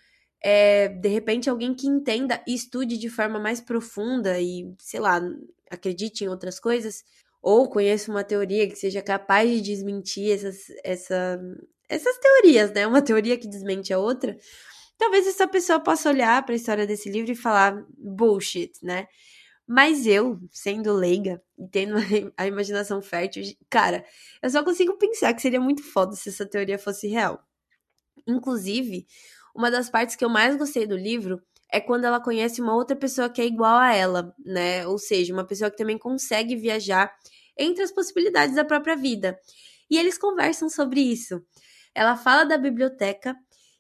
é, 0.44 0.90
de 0.90 1.08
repente, 1.08 1.50
alguém 1.50 1.76
que 1.76 1.88
entenda 1.88 2.42
e 2.48 2.56
estude 2.56 2.98
de 2.98 3.10
forma 3.10 3.40
mais 3.40 3.62
profunda 3.62 4.40
e, 4.40 4.74
sei 4.80 5.00
lá, 5.00 5.22
acredite 5.70 6.24
em 6.24 6.30
outras 6.30 6.60
coisas, 6.60 7.04
ou 7.42 7.70
conheça 7.70 8.12
uma 8.12 8.24
teoria 8.24 8.68
que 8.68 8.76
seja 8.76 9.02
capaz 9.02 9.50
de 9.50 9.62
desmentir 9.62 10.32
essas, 10.32 10.58
essa, 10.84 11.40
essas 11.88 12.18
teorias, 12.18 12.72
né? 12.74 12.88
Uma 12.88 13.02
teoria 13.02 13.38
que 13.38 13.48
desmente 13.48 13.94
a 13.94 14.00
outra. 14.00 14.36
Talvez 14.98 15.28
essa 15.28 15.48
pessoa 15.48 15.80
possa 15.80 16.10
olhar 16.10 16.44
para 16.44 16.54
a 16.54 16.56
história 16.56 16.88
desse 16.88 17.10
livro 17.10 17.32
e 17.32 17.36
falar 17.36 17.86
bullshit, 17.98 18.72
né? 18.82 19.08
Mas 19.68 20.06
eu, 20.08 20.40
sendo 20.52 20.94
leiga 20.94 21.42
e 21.58 21.68
tendo 21.68 21.96
a 22.38 22.48
imaginação 22.48 23.02
fértil, 23.02 23.44
cara, 23.70 24.06
eu 24.42 24.50
só 24.50 24.64
consigo 24.64 24.98
pensar 24.98 25.34
que 25.34 25.42
seria 25.42 25.60
muito 25.60 25.84
foda 25.84 26.16
se 26.16 26.30
essa 26.30 26.46
teoria 26.46 26.80
fosse 26.80 27.08
real. 27.08 27.44
Inclusive, 28.28 29.08
uma 29.56 29.72
das 29.72 29.90
partes 29.90 30.16
que 30.16 30.24
eu 30.26 30.30
mais 30.30 30.56
gostei 30.58 30.86
do 30.86 30.96
livro 30.98 31.42
é 31.72 31.80
quando 31.82 32.06
ela 32.06 32.20
conhece 32.22 32.62
uma 32.62 32.76
outra 32.76 32.96
pessoa 32.96 33.30
que 33.30 33.42
é 33.42 33.46
igual 33.46 33.78
a 33.78 33.94
ela, 33.94 34.34
né? 34.46 34.88
Ou 34.88 34.98
seja, 34.98 35.34
uma 35.34 35.46
pessoa 35.46 35.70
que 35.72 35.78
também 35.78 35.98
consegue 35.98 36.56
viajar 36.56 37.14
entre 37.58 37.84
as 37.84 37.92
possibilidades 37.92 38.56
da 38.56 38.64
própria 38.66 38.96
vida. 38.96 39.38
E 39.90 39.98
eles 39.98 40.18
conversam 40.18 40.70
sobre 40.70 41.02
isso. 41.02 41.42
Ela 41.94 42.16
fala 42.16 42.44
da 42.46 42.58
biblioteca 42.58 43.36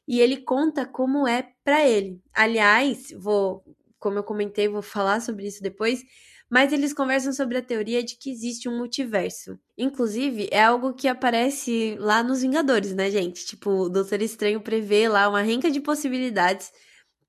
e 0.07 0.19
ele 0.19 0.37
conta 0.37 0.85
como 0.85 1.27
é 1.27 1.49
para 1.63 1.85
ele. 1.87 2.21
Aliás, 2.33 3.09
vou 3.17 3.63
como 3.99 4.17
eu 4.17 4.23
comentei, 4.23 4.67
vou 4.67 4.81
falar 4.81 5.21
sobre 5.21 5.47
isso 5.47 5.61
depois, 5.61 6.03
mas 6.49 6.71
eles 6.71 6.93
conversam 6.93 7.33
sobre 7.33 7.57
a 7.57 7.61
teoria 7.61 8.01
de 8.03 8.17
que 8.17 8.31
existe 8.31 8.69
um 8.69 8.77
multiverso. 8.77 9.59
Inclusive, 9.77 10.47
é 10.51 10.63
algo 10.63 10.93
que 10.93 11.07
aparece 11.07 11.97
lá 11.99 12.23
nos 12.23 12.41
Vingadores, 12.41 12.93
né, 12.93 13.11
gente? 13.11 13.45
Tipo, 13.45 13.69
o 13.71 13.89
Doutor 13.89 14.21
Estranho 14.21 14.61
prevê 14.61 15.09
lá 15.09 15.27
uma 15.27 15.41
renca 15.41 15.69
de 15.69 15.81
possibilidades 15.81 16.71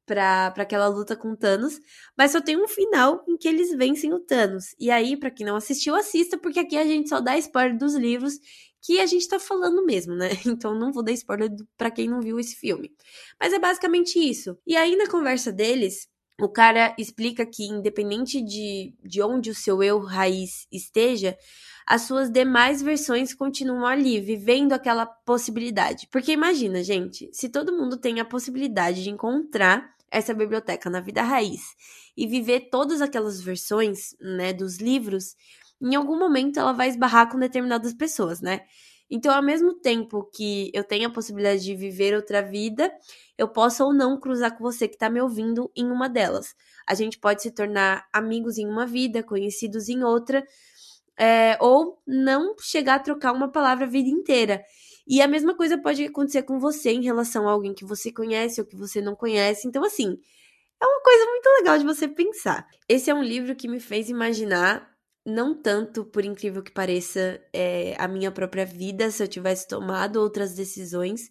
para 0.07 0.55
aquela 0.57 0.89
luta 0.89 1.15
com 1.15 1.37
Thanos, 1.37 1.79
mas 2.17 2.33
só 2.33 2.41
tem 2.41 2.57
um 2.57 2.67
final 2.67 3.23
em 3.29 3.37
que 3.37 3.47
eles 3.47 3.71
vencem 3.77 4.15
o 4.15 4.21
Thanos. 4.21 4.75
E 4.79 4.91
aí, 4.91 5.17
para 5.17 5.31
quem 5.31 5.45
não 5.45 5.57
assistiu, 5.57 5.95
assista, 5.95 6.39
porque 6.39 6.61
aqui 6.61 6.77
a 6.79 6.85
gente 6.85 7.09
só 7.09 7.21
dá 7.21 7.37
spoiler 7.37 7.77
dos 7.77 7.95
livros 7.95 8.35
que 8.81 9.01
a 9.01 9.07
gente 9.07 9.29
tá 9.29 9.39
falando 9.39 9.85
mesmo, 9.85 10.15
né? 10.15 10.31
Então 10.47 10.75
não 10.79 10.93
vou 10.93 11.03
dar 11.03 11.13
spoiler 11.13 11.51
para 11.77 11.91
quem 11.91 12.09
não 12.09 12.21
viu 12.21 12.39
esse 12.39 12.57
filme. 12.57 12.95
Mas 13.41 13.53
é 13.53 13.59
basicamente 13.59 14.19
isso. 14.19 14.57
E 14.67 14.77
aí 14.77 14.97
na 14.97 15.09
conversa 15.09 15.53
deles, 15.53 16.09
o 16.41 16.49
cara 16.49 16.95
explica 16.97 17.45
que, 17.45 17.65
independente 17.65 18.41
de, 18.41 18.95
de 19.05 19.21
onde 19.23 19.51
o 19.51 19.55
seu 19.55 19.83
eu 19.83 19.99
raiz 19.99 20.69
esteja, 20.71 21.37
as 21.87 22.03
suas 22.03 22.31
demais 22.31 22.81
versões 22.83 23.35
continuam 23.35 23.87
ali, 23.87 24.21
vivendo 24.21 24.73
aquela 24.73 25.07
possibilidade. 25.07 26.07
Porque 26.13 26.33
imagina, 26.33 26.85
gente, 26.85 27.29
se 27.33 27.49
todo 27.49 27.77
mundo 27.77 27.97
tem 27.97 28.21
a 28.21 28.25
possibilidade 28.25 29.03
de 29.03 29.11
encontrar 29.11 29.95
essa 30.11 30.33
biblioteca 30.33 30.89
na 30.89 31.01
vida 31.01 31.23
raiz 31.23 31.63
e 32.17 32.27
viver 32.27 32.69
todas 32.71 33.01
aquelas 33.01 33.41
versões, 33.41 34.15
né, 34.21 34.53
dos 34.53 34.77
livros, 34.79 35.35
em 35.81 35.95
algum 35.95 36.19
momento 36.19 36.59
ela 36.59 36.73
vai 36.73 36.89
esbarrar 36.89 37.31
com 37.31 37.39
determinadas 37.39 37.95
pessoas, 37.95 38.41
né? 38.41 38.61
Então, 39.11 39.35
ao 39.35 39.43
mesmo 39.43 39.75
tempo 39.75 40.25
que 40.35 40.71
eu 40.75 40.85
tenho 40.85 41.09
a 41.09 41.13
possibilidade 41.13 41.63
de 41.65 41.75
viver 41.75 42.15
outra 42.15 42.43
vida, 42.43 42.93
eu 43.37 43.49
posso 43.49 43.85
ou 43.85 43.95
não 43.95 44.19
cruzar 44.21 44.57
com 44.57 44.63
você 44.63 44.87
que 44.87 44.95
está 44.95 45.09
me 45.09 45.21
ouvindo 45.21 45.71
em 45.75 45.91
uma 45.91 46.09
delas. 46.09 46.55
A 46.87 46.95
gente 46.95 47.19
pode 47.19 47.43
se 47.43 47.51
tornar 47.51 48.07
amigos 48.13 48.59
em 48.59 48.67
uma 48.67 48.87
vida, 48.87 49.23
conhecidos 49.23 49.89
em 49.89 50.05
outra, 50.05 50.47
é, 51.19 51.57
ou 51.61 52.01
não 52.07 52.55
chegar 52.61 52.97
a 52.97 52.99
trocar 52.99 53.33
uma 53.33 53.51
palavra 53.51 53.87
a 53.87 53.89
vida 53.89 54.09
inteira. 54.09 54.63
E 55.07 55.23
a 55.23 55.29
mesma 55.29 55.55
coisa 55.57 55.79
pode 55.79 56.05
acontecer 56.05 56.43
com 56.43 56.59
você 56.59 56.91
em 56.91 57.03
relação 57.03 57.49
a 57.49 57.53
alguém 57.53 57.73
que 57.75 57.85
você 57.85 58.13
conhece 58.13 58.61
ou 58.61 58.67
que 58.67 58.77
você 58.77 59.01
não 59.01 59.17
conhece. 59.17 59.67
Então, 59.67 59.83
assim, 59.85 60.19
é 60.81 60.87
uma 60.87 61.03
coisa 61.03 61.27
muito 61.27 61.47
legal 61.59 61.79
de 61.79 61.85
você 61.85 62.07
pensar. 62.07 62.67
Esse 62.89 63.11
é 63.11 63.15
um 63.15 63.23
livro 63.23 63.57
que 63.57 63.69
me 63.69 63.81
fez 63.81 64.09
imaginar 64.09 64.88
não 65.29 65.55
tanto, 65.55 66.05
por 66.05 66.25
incrível 66.25 66.63
que 66.63 66.73
pareça, 66.73 67.41
é, 67.53 67.95
a 67.99 68.09
minha 68.09 68.33
própria 68.33 68.65
vida 68.65 69.11
se 69.11 69.23
eu 69.23 69.29
tivesse 69.29 69.69
tomado 69.69 70.17
outras 70.17 70.55
decisões, 70.55 71.29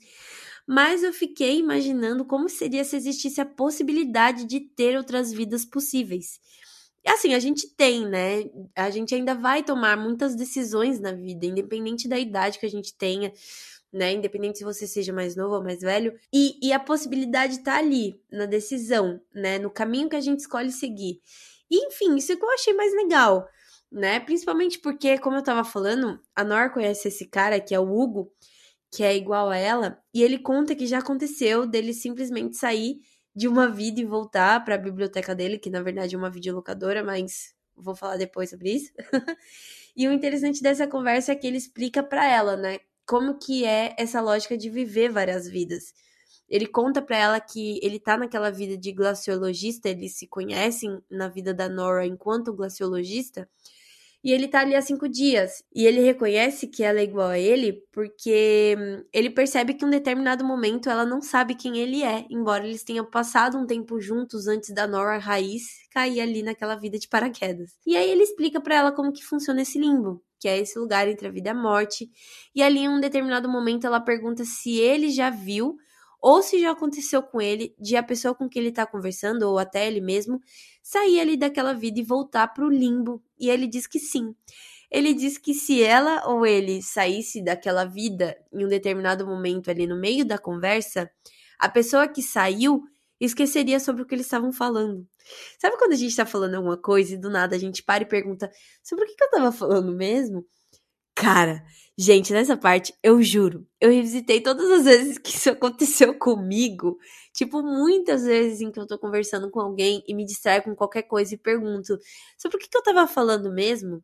mas 0.67 1.03
eu 1.03 1.11
fiquei 1.11 1.57
imaginando 1.57 2.23
como 2.23 2.47
seria 2.47 2.83
se 2.83 2.95
existisse 2.95 3.41
a 3.41 3.45
possibilidade 3.45 4.45
de 4.45 4.59
ter 4.59 4.95
outras 4.95 5.33
vidas 5.33 5.65
possíveis. 5.65 6.39
E 7.03 7.09
assim, 7.09 7.33
a 7.33 7.39
gente 7.39 7.67
tem, 7.69 8.05
né? 8.05 8.49
A 8.75 8.89
gente 8.89 9.15
ainda 9.15 9.33
vai 9.33 9.63
tomar 9.63 9.97
muitas 9.97 10.35
decisões 10.35 10.99
na 10.99 11.13
vida, 11.13 11.45
independente 11.45 12.07
da 12.07 12.19
idade 12.19 12.59
que 12.59 12.65
a 12.65 12.69
gente 12.69 12.93
tenha, 12.93 13.31
né? 13.91 14.11
Independente 14.11 14.57
se 14.57 14.63
você 14.63 14.85
seja 14.85 15.13
mais 15.13 15.35
novo 15.35 15.55
ou 15.55 15.63
mais 15.63 15.79
velho. 15.79 16.13
E, 16.33 16.59
e 16.61 16.73
a 16.73 16.79
possibilidade 16.79 17.63
tá 17.63 17.77
ali, 17.77 18.19
na 18.29 18.45
decisão, 18.45 19.21
né? 19.33 19.57
No 19.57 19.71
caminho 19.71 20.09
que 20.09 20.17
a 20.17 20.21
gente 20.21 20.41
escolhe 20.41 20.71
seguir. 20.71 21.21
E, 21.71 21.87
enfim, 21.87 22.17
isso 22.17 22.33
é 22.33 22.35
que 22.35 22.43
eu 22.43 22.51
achei 22.51 22.73
mais 22.73 22.93
legal 22.93 23.47
né? 23.91 24.19
Principalmente 24.19 24.79
porque, 24.79 25.17
como 25.17 25.37
eu 25.37 25.43
tava 25.43 25.63
falando, 25.63 26.19
a 26.35 26.43
Nor 26.43 26.71
conhece 26.71 27.07
esse 27.07 27.27
cara, 27.27 27.59
que 27.59 27.73
é 27.73 27.79
o 27.79 27.89
Hugo, 27.91 28.31
que 28.91 29.03
é 29.03 29.15
igual 29.15 29.49
a 29.49 29.57
ela, 29.57 30.01
e 30.13 30.23
ele 30.23 30.39
conta 30.39 30.75
que 30.75 30.87
já 30.87 30.99
aconteceu 30.99 31.67
dele 31.67 31.93
simplesmente 31.93 32.57
sair 32.57 32.99
de 33.35 33.47
uma 33.47 33.69
vida 33.69 34.01
e 34.01 34.05
voltar 34.05 34.63
para 34.65 34.75
a 34.75 34.77
biblioteca 34.77 35.35
dele, 35.35 35.59
que 35.59 35.69
na 35.69 35.81
verdade 35.81 36.15
é 36.15 36.17
uma 36.17 36.29
videolocadora, 36.29 37.03
mas 37.03 37.53
vou 37.75 37.95
falar 37.95 38.17
depois 38.17 38.49
sobre 38.49 38.71
isso. 38.71 38.91
e 39.95 40.07
o 40.07 40.11
interessante 40.11 40.61
dessa 40.61 40.87
conversa 40.87 41.33
é 41.33 41.35
que 41.35 41.45
ele 41.45 41.57
explica 41.57 42.01
para 42.01 42.25
ela, 42.25 42.57
né, 42.57 42.79
como 43.05 43.37
que 43.37 43.65
é 43.65 43.95
essa 43.97 44.21
lógica 44.21 44.57
de 44.57 44.69
viver 44.69 45.09
várias 45.11 45.47
vidas. 45.47 45.93
Ele 46.49 46.65
conta 46.65 47.01
para 47.01 47.17
ela 47.17 47.39
que 47.39 47.79
ele 47.83 47.99
tá 47.99 48.17
naquela 48.17 48.49
vida 48.49 48.77
de 48.77 48.91
glaciologista, 48.91 49.89
eles 49.89 50.17
se 50.17 50.27
conhecem 50.27 51.01
na 51.09 51.27
vida 51.27 51.53
da 51.53 51.67
Nora 51.69 52.05
enquanto 52.05 52.53
glaciologista, 52.53 53.49
e 54.27 54.31
ele 54.33 54.49
tá 54.49 54.59
ali 54.59 54.75
há 54.75 54.81
cinco 54.81 55.07
dias. 55.07 55.63
E 55.73 55.85
ele 55.85 56.01
reconhece 56.01 56.67
que 56.67 56.83
ela 56.83 56.99
é 56.99 57.03
igual 57.03 57.29
a 57.29 57.39
ele 57.39 57.81
porque 57.93 58.75
hum, 58.77 59.05
ele 59.13 59.29
percebe 59.29 59.73
que 59.73 59.85
em 59.85 59.87
um 59.87 59.89
determinado 59.89 60.43
momento 60.43 60.89
ela 60.89 61.05
não 61.05 61.21
sabe 61.21 61.55
quem 61.55 61.77
ele 61.77 62.03
é, 62.03 62.25
embora 62.29 62.67
eles 62.67 62.83
tenham 62.83 63.09
passado 63.09 63.57
um 63.57 63.65
tempo 63.65 64.01
juntos 64.01 64.45
antes 64.45 64.73
da 64.73 64.85
Nora 64.85 65.17
Raiz 65.17 65.63
cair 65.91 66.19
ali 66.19 66.43
naquela 66.43 66.75
vida 66.75 66.99
de 66.99 67.07
paraquedas. 67.07 67.71
E 67.85 67.95
aí 67.95 68.11
ele 68.11 68.23
explica 68.23 68.59
para 68.59 68.75
ela 68.75 68.91
como 68.91 69.13
que 69.13 69.23
funciona 69.23 69.61
esse 69.61 69.79
limbo, 69.79 70.21
que 70.41 70.49
é 70.49 70.59
esse 70.59 70.77
lugar 70.77 71.07
entre 71.07 71.29
a 71.29 71.31
vida 71.31 71.47
e 71.47 71.51
a 71.51 71.55
morte. 71.55 72.09
E 72.53 72.61
ali 72.61 72.79
em 72.79 72.89
um 72.89 72.99
determinado 72.99 73.47
momento 73.47 73.87
ela 73.87 74.01
pergunta 74.01 74.43
se 74.43 74.77
ele 74.77 75.09
já 75.09 75.29
viu 75.29 75.77
ou 76.21 76.41
se 76.41 76.59
já 76.59 76.71
aconteceu 76.71 77.21
com 77.21 77.41
ele 77.41 77.75
de 77.79 77.95
a 77.95 78.03
pessoa 78.03 78.33
com 78.33 78.49
quem 78.49 78.61
ele 78.61 78.71
tá 78.71 78.85
conversando, 78.85 79.43
ou 79.43 79.59
até 79.59 79.87
ele 79.87 80.01
mesmo, 80.01 80.41
sair 80.81 81.19
ali 81.19 81.37
daquela 81.37 81.73
vida 81.73 81.99
e 81.99 82.03
voltar 82.03 82.47
pro 82.49 82.69
limbo. 82.69 83.23
E 83.39 83.49
ele 83.49 83.67
diz 83.67 83.87
que 83.87 83.99
sim. 83.99 84.35
Ele 84.89 85.13
diz 85.13 85.37
que 85.37 85.53
se 85.53 85.83
ela 85.83 86.27
ou 86.27 86.45
ele 86.45 86.81
saísse 86.81 87.43
daquela 87.43 87.85
vida 87.85 88.37
em 88.53 88.65
um 88.65 88.69
determinado 88.69 89.25
momento 89.27 89.69
ali 89.69 89.85
no 89.85 89.99
meio 89.99 90.25
da 90.25 90.37
conversa, 90.37 91.09
a 91.59 91.67
pessoa 91.69 92.07
que 92.07 92.21
saiu 92.21 92.83
esqueceria 93.19 93.79
sobre 93.79 94.01
o 94.01 94.05
que 94.05 94.15
eles 94.15 94.25
estavam 94.25 94.51
falando. 94.53 95.05
Sabe 95.59 95.77
quando 95.77 95.93
a 95.93 95.95
gente 95.95 96.15
tá 96.15 96.25
falando 96.25 96.55
alguma 96.55 96.77
coisa 96.77 97.15
e 97.15 97.17
do 97.17 97.29
nada 97.29 97.55
a 97.55 97.59
gente 97.59 97.83
para 97.83 98.03
e 98.03 98.05
pergunta 98.05 98.49
sobre 98.83 99.05
o 99.05 99.07
que, 99.07 99.15
que 99.15 99.23
eu 99.23 99.31
tava 99.31 99.51
falando 99.51 99.93
mesmo? 99.93 100.45
Cara, 101.17 101.63
gente, 101.97 102.31
nessa 102.31 102.55
parte, 102.55 102.93
eu 103.03 103.21
juro, 103.23 103.67
eu 103.81 103.89
revisitei 103.91 104.39
todas 104.39 104.69
as 104.69 104.85
vezes 104.85 105.17
que 105.17 105.31
isso 105.31 105.49
aconteceu 105.49 106.17
comigo. 106.17 106.97
Tipo, 107.33 107.61
muitas 107.63 108.23
vezes 108.23 108.61
em 108.61 108.71
que 108.71 108.79
eu 108.79 108.85
tô 108.85 108.99
conversando 108.99 109.49
com 109.49 109.59
alguém 109.59 110.03
e 110.07 110.13
me 110.13 110.23
distraio 110.25 110.63
com 110.63 110.75
qualquer 110.75 111.03
coisa 111.03 111.33
e 111.33 111.37
pergunto 111.37 111.97
sobre 112.37 112.57
o 112.57 112.59
que, 112.59 112.69
que 112.69 112.77
eu 112.77 112.83
tava 112.83 113.07
falando 113.07 113.51
mesmo. 113.51 114.03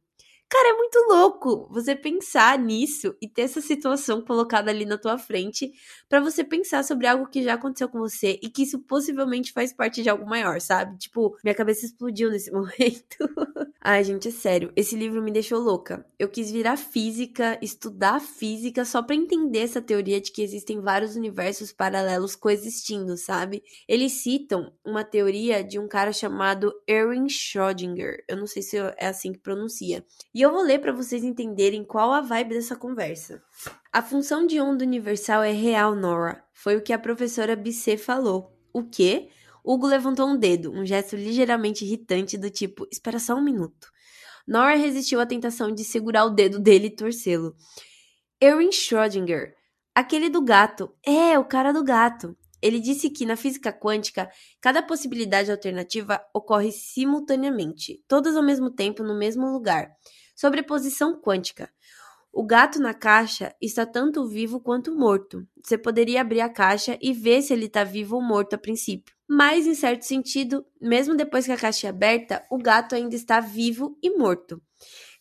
Cara, 0.49 0.69
é 0.69 0.73
muito 0.77 0.99
louco 1.09 1.67
você 1.71 1.95
pensar 1.95 2.59
nisso 2.59 3.15
e 3.19 3.27
ter 3.27 3.41
essa 3.41 3.59
situação 3.59 4.21
colocada 4.21 4.69
ali 4.69 4.85
na 4.85 4.99
tua 4.99 5.17
frente 5.17 5.73
para 6.07 6.19
você 6.19 6.43
pensar 6.43 6.83
sobre 6.83 7.07
algo 7.07 7.27
que 7.27 7.41
já 7.41 7.55
aconteceu 7.55 7.89
com 7.89 7.97
você 7.97 8.39
e 8.41 8.49
que 8.49 8.61
isso 8.61 8.79
possivelmente 8.79 9.51
faz 9.51 9.73
parte 9.73 10.03
de 10.03 10.09
algo 10.09 10.27
maior, 10.29 10.61
sabe? 10.61 10.95
Tipo, 10.99 11.35
minha 11.43 11.55
cabeça 11.55 11.85
explodiu 11.85 12.29
nesse 12.29 12.51
momento. 12.53 13.17
Ai, 13.81 14.03
gente, 14.03 14.27
é 14.27 14.31
sério, 14.31 14.71
esse 14.75 14.95
livro 14.95 15.21
me 15.23 15.31
deixou 15.31 15.59
louca. 15.59 16.05
Eu 16.17 16.29
quis 16.29 16.51
virar 16.51 16.77
física, 16.77 17.57
estudar 17.61 18.21
física 18.21 18.85
só 18.85 19.01
para 19.01 19.15
entender 19.15 19.59
essa 19.59 19.81
teoria 19.81 20.21
de 20.21 20.31
que 20.31 20.41
existem 20.41 20.79
vários 20.79 21.15
universos 21.15 21.71
paralelos 21.73 22.35
coexistindo, 22.35 23.17
sabe? 23.17 23.63
Eles 23.87 24.13
citam 24.13 24.71
uma 24.85 25.03
teoria 25.03 25.63
de 25.63 25.79
um 25.79 25.87
cara 25.87 26.13
chamado 26.13 26.71
Erwin 26.87 27.27
Schrödinger. 27.27 28.23
Eu 28.29 28.37
não 28.37 28.47
sei 28.47 28.61
se 28.61 28.77
é 28.77 29.07
assim 29.07 29.33
que 29.33 29.39
pronuncia. 29.39 30.05
E 30.33 30.41
eu 30.41 30.51
vou 30.51 30.63
ler 30.63 30.79
para 30.79 30.91
vocês 30.91 31.23
entenderem 31.23 31.83
qual 31.83 32.11
a 32.11 32.19
vibe 32.19 32.55
dessa 32.55 32.75
conversa. 32.75 33.43
A 33.91 34.01
função 34.01 34.47
de 34.47 34.59
onda 34.59 34.83
universal 34.83 35.43
é 35.43 35.51
real, 35.51 35.95
Nora. 35.95 36.43
Foi 36.51 36.75
o 36.75 36.81
que 36.81 36.91
a 36.91 36.97
professora 36.97 37.55
Bisset 37.55 38.01
falou. 38.01 38.51
O 38.73 38.83
quê? 38.83 39.29
Hugo 39.63 39.85
levantou 39.85 40.27
um 40.27 40.35
dedo, 40.35 40.71
um 40.73 40.83
gesto 40.83 41.15
ligeiramente 41.15 41.85
irritante 41.85 42.35
do 42.35 42.49
tipo: 42.49 42.87
Espera 42.91 43.19
só 43.19 43.35
um 43.35 43.43
minuto. 43.43 43.91
Nora 44.47 44.75
resistiu 44.75 45.21
à 45.21 45.25
tentação 45.25 45.71
de 45.71 45.83
segurar 45.83 46.25
o 46.25 46.31
dedo 46.31 46.59
dele 46.59 46.87
e 46.87 46.95
torcê-lo. 46.95 47.55
Erwin 48.41 48.71
Schrödinger. 48.71 49.53
Aquele 49.93 50.29
do 50.29 50.41
gato. 50.41 50.91
É, 51.05 51.37
o 51.37 51.45
cara 51.45 51.71
do 51.71 51.83
gato. 51.83 52.35
Ele 52.59 52.79
disse 52.79 53.09
que 53.09 53.25
na 53.25 53.35
física 53.35 53.71
quântica, 53.71 54.29
cada 54.59 54.81
possibilidade 54.81 55.51
alternativa 55.51 56.19
ocorre 56.33 56.71
simultaneamente, 56.71 58.01
todas 58.07 58.37
ao 58.37 58.43
mesmo 58.43 58.71
tempo 58.71 59.03
no 59.03 59.13
mesmo 59.13 59.51
lugar. 59.51 59.91
Sobreposição 60.35 61.19
quântica. 61.19 61.69
O 62.31 62.43
gato 62.43 62.79
na 62.79 62.95
caixa 62.95 63.55
está 63.61 63.85
tanto 63.85 64.27
vivo 64.27 64.59
quanto 64.59 64.95
morto. 64.95 65.47
Você 65.63 65.77
poderia 65.77 66.21
abrir 66.21 66.41
a 66.41 66.49
caixa 66.49 66.97
e 66.99 67.13
ver 67.13 67.43
se 67.43 67.53
ele 67.53 67.65
está 67.65 67.83
vivo 67.83 68.15
ou 68.15 68.23
morto 68.23 68.55
a 68.55 68.57
princípio. 68.57 69.15
Mas, 69.29 69.67
em 69.67 69.75
certo 69.75 70.01
sentido, 70.01 70.65
mesmo 70.81 71.15
depois 71.15 71.45
que 71.45 71.51
a 71.51 71.57
caixa 71.57 71.87
é 71.87 71.89
aberta, 71.91 72.43
o 72.49 72.57
gato 72.57 72.95
ainda 72.95 73.15
está 73.15 73.39
vivo 73.39 73.97
e 74.01 74.17
morto. 74.17 74.59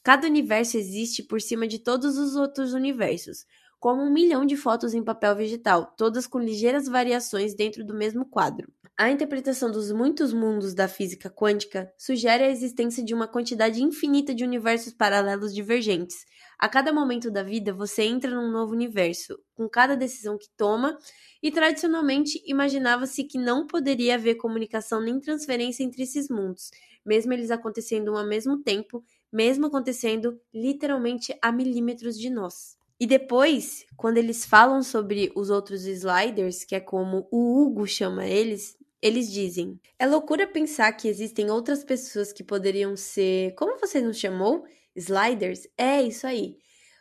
Cada 0.03 0.27
universo 0.27 0.79
existe 0.79 1.23
por 1.23 1.41
cima 1.41 1.69
de 1.69 1.79
todos 1.79 2.17
os 2.17 2.35
outros 2.35 2.73
universos, 2.73 3.45
como 3.83 4.01
um 4.01 4.13
milhão 4.13 4.47
de 4.47 4.57
fotos 4.57 4.95
em 4.95 5.03
papel 5.03 5.35
vegetal, 5.35 5.93
todas 5.97 6.25
com 6.25 6.39
ligeiras 6.39 6.87
variações 6.87 7.53
dentro 7.53 7.85
do 7.85 7.93
mesmo 7.93 8.25
quadro. 8.25 8.73
A 8.97 9.11
interpretação 9.11 9.73
dos 9.73 9.91
muitos 9.91 10.33
mundos 10.33 10.73
da 10.73 10.87
física 10.87 11.29
quântica 11.29 11.93
sugere 11.99 12.45
a 12.45 12.49
existência 12.49 13.05
de 13.05 13.13
uma 13.13 13.27
quantidade 13.27 13.83
infinita 13.83 14.33
de 14.33 14.45
universos 14.45 14.93
paralelos 14.93 15.53
divergentes. 15.53 16.25
A 16.61 16.69
cada 16.69 16.93
momento 16.93 17.29
da 17.29 17.43
vida, 17.43 17.73
você 17.75 18.05
entra 18.05 18.31
num 18.31 18.53
novo 18.53 18.73
universo, 18.73 19.37
com 19.53 19.69
cada 19.69 19.97
decisão 19.97 20.39
que 20.39 20.47
toma, 20.57 20.97
e 21.43 21.51
tradicionalmente 21.51 22.41
imaginava-se 22.47 23.25
que 23.25 23.37
não 23.37 23.67
poderia 23.67 24.15
haver 24.15 24.37
comunicação 24.37 25.01
nem 25.01 25.19
transferência 25.19 25.83
entre 25.83 26.05
esses 26.05 26.29
mundos, 26.29 26.71
mesmo 27.05 27.33
eles 27.33 27.51
acontecendo 27.51 28.17
ao 28.17 28.25
mesmo 28.25 28.63
tempo, 28.63 29.05
mesmo 29.33 29.67
acontecendo 29.67 30.41
literalmente 30.55 31.37
a 31.43 31.51
milímetros 31.51 32.17
de 32.17 32.31
nós. 32.31 32.81
E 33.03 33.07
depois, 33.07 33.85
quando 33.97 34.19
eles 34.19 34.45
falam 34.45 34.81
sobre 34.81 35.33
os 35.35 35.51
outros 35.51 35.87
sliders, 35.87 36.63
que 36.63 36.77
é 36.77 36.79
como 36.79 37.27
o 37.33 37.61
Hugo 37.61 37.85
chama 37.85 38.25
eles, 38.25 38.79
eles 39.03 39.29
dizem: 39.29 39.81
É 39.99 40.07
loucura 40.07 40.47
pensar 40.47 40.93
que 40.93 41.09
existem 41.09 41.51
outras 41.51 41.83
pessoas 41.83 42.33
que 42.33 42.45
poderiam 42.45 42.97
ser. 42.97 43.57
Como 43.57 43.77
você 43.77 44.01
nos 44.01 44.21
chamou? 44.21 44.65
Sliders? 44.95 45.67
É 45.77 46.01
isso 46.01 46.29
aí. 46.29 46.57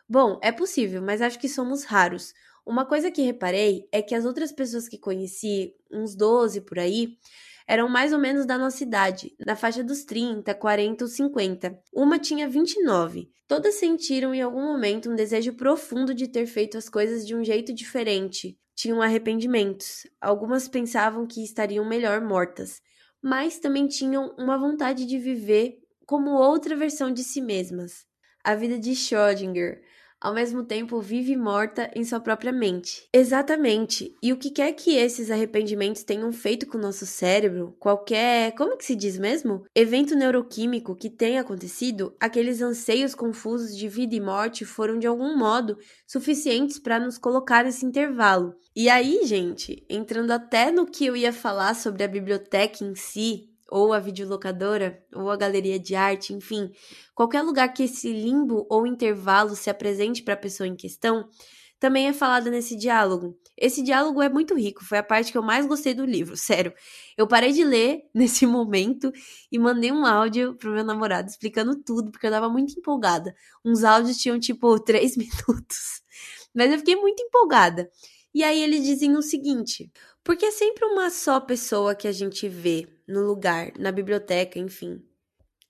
Bom, 0.09 0.39
é 0.41 0.51
possível, 0.51 1.03
mas 1.03 1.21
acho 1.21 1.37
que 1.37 1.47
somos 1.47 1.83
raros. 1.83 2.33
Uma 2.65 2.83
coisa 2.83 3.11
que 3.11 3.21
reparei 3.21 3.87
é 3.91 4.01
que 4.01 4.15
as 4.15 4.25
outras 4.25 4.51
pessoas 4.51 4.89
que 4.89 4.97
conheci, 4.97 5.75
uns 5.91 6.15
12 6.15 6.61
por 6.61 6.79
aí, 6.79 7.15
eram 7.71 7.87
mais 7.87 8.11
ou 8.11 8.19
menos 8.19 8.45
da 8.45 8.57
nossa 8.57 8.83
idade, 8.83 9.33
na 9.39 9.55
faixa 9.55 9.81
dos 9.81 10.03
30, 10.03 10.53
40 10.53 11.05
ou 11.05 11.07
50. 11.07 11.79
Uma 11.93 12.19
tinha 12.19 12.45
29. 12.45 13.29
Todas 13.47 13.75
sentiram 13.75 14.35
em 14.35 14.41
algum 14.41 14.61
momento 14.61 15.09
um 15.09 15.15
desejo 15.15 15.53
profundo 15.53 16.13
de 16.13 16.27
ter 16.27 16.45
feito 16.47 16.77
as 16.77 16.89
coisas 16.89 17.25
de 17.25 17.33
um 17.33 17.41
jeito 17.41 17.73
diferente. 17.73 18.59
Tinham 18.75 19.01
arrependimentos. 19.01 20.05
Algumas 20.19 20.67
pensavam 20.67 21.25
que 21.25 21.41
estariam 21.45 21.87
melhor 21.87 22.19
mortas, 22.19 22.81
mas 23.23 23.57
também 23.57 23.87
tinham 23.87 24.35
uma 24.37 24.57
vontade 24.57 25.05
de 25.05 25.17
viver 25.17 25.77
como 26.05 26.31
outra 26.31 26.75
versão 26.75 27.09
de 27.09 27.23
si 27.23 27.39
mesmas. 27.39 28.05
A 28.43 28.53
vida 28.53 28.77
de 28.77 28.91
Schrödinger, 28.91 29.81
ao 30.21 30.33
mesmo 30.33 30.63
tempo 30.63 31.01
vive 31.01 31.35
morta 31.35 31.89
em 31.95 32.05
sua 32.05 32.19
própria 32.19 32.51
mente. 32.51 33.07
Exatamente. 33.11 34.15
E 34.21 34.31
o 34.31 34.37
que 34.37 34.51
quer 34.51 34.71
que 34.73 34.95
esses 34.95 35.31
arrependimentos 35.31 36.03
tenham 36.03 36.31
feito 36.31 36.67
com 36.67 36.77
o 36.77 36.81
nosso 36.81 37.05
cérebro, 37.05 37.75
qualquer, 37.79 38.53
como 38.53 38.77
que 38.77 38.85
se 38.85 38.95
diz 38.95 39.17
mesmo? 39.17 39.63
Evento 39.75 40.15
neuroquímico 40.15 40.95
que 40.95 41.09
tenha 41.09 41.41
acontecido, 41.41 42.15
aqueles 42.19 42.61
anseios 42.61 43.15
confusos 43.15 43.75
de 43.75 43.87
vida 43.87 44.15
e 44.15 44.21
morte 44.21 44.63
foram 44.63 44.99
de 44.99 45.07
algum 45.07 45.35
modo 45.35 45.77
suficientes 46.05 46.77
para 46.77 46.99
nos 46.99 47.17
colocar 47.17 47.63
nesse 47.63 47.85
intervalo. 47.85 48.53
E 48.75 48.89
aí, 48.89 49.21
gente, 49.25 49.83
entrando 49.89 50.31
até 50.31 50.71
no 50.71 50.85
que 50.85 51.05
eu 51.05 51.15
ia 51.15 51.33
falar 51.33 51.73
sobre 51.73 52.03
a 52.03 52.07
biblioteca 52.07 52.83
em 52.83 52.95
si, 52.95 53.50
ou 53.71 53.93
a 53.93 53.99
videolocadora, 53.99 55.01
ou 55.15 55.31
a 55.31 55.37
galeria 55.37 55.79
de 55.79 55.95
arte, 55.95 56.33
enfim, 56.33 56.69
qualquer 57.15 57.41
lugar 57.41 57.69
que 57.69 57.83
esse 57.83 58.11
limbo 58.11 58.67
ou 58.69 58.85
intervalo 58.85 59.55
se 59.55 59.69
apresente 59.69 60.21
para 60.21 60.33
a 60.33 60.37
pessoa 60.37 60.67
em 60.67 60.75
questão, 60.75 61.29
também 61.79 62.07
é 62.07 62.13
falada 62.13 62.51
nesse 62.51 62.75
diálogo. 62.75 63.35
Esse 63.57 63.81
diálogo 63.81 64.21
é 64.21 64.29
muito 64.29 64.53
rico, 64.53 64.83
foi 64.83 64.97
a 64.97 65.03
parte 65.03 65.31
que 65.31 65.37
eu 65.37 65.41
mais 65.41 65.65
gostei 65.65 65.93
do 65.93 66.05
livro, 66.05 66.35
sério. 66.37 66.73
Eu 67.17 67.25
parei 67.27 67.53
de 67.53 67.63
ler 67.63 68.01
nesse 68.13 68.45
momento 68.45 69.11
e 69.51 69.57
mandei 69.57 69.91
um 69.91 70.05
áudio 70.05 70.53
pro 70.55 70.73
meu 70.73 70.83
namorado 70.83 71.29
explicando 71.29 71.75
tudo, 71.81 72.11
porque 72.11 72.27
eu 72.27 72.31
tava 72.31 72.49
muito 72.49 72.77
empolgada. 72.77 73.33
Uns 73.63 73.85
áudios 73.85 74.17
tinham 74.17 74.37
tipo 74.37 74.77
três 74.83 75.15
minutos, 75.15 76.01
mas 76.53 76.71
eu 76.71 76.77
fiquei 76.77 76.97
muito 76.97 77.23
empolgada. 77.23 77.89
E 78.33 78.43
aí 78.43 78.61
eles 78.61 78.83
diziam 78.83 79.17
o 79.17 79.21
seguinte: 79.21 79.91
porque 80.23 80.45
é 80.45 80.51
sempre 80.51 80.85
uma 80.85 81.09
só 81.09 81.39
pessoa 81.39 81.95
que 81.95 82.07
a 82.07 82.11
gente 82.11 82.47
vê 82.47 82.87
no 83.07 83.21
lugar, 83.21 83.71
na 83.77 83.91
biblioteca, 83.91 84.59
enfim. 84.59 85.03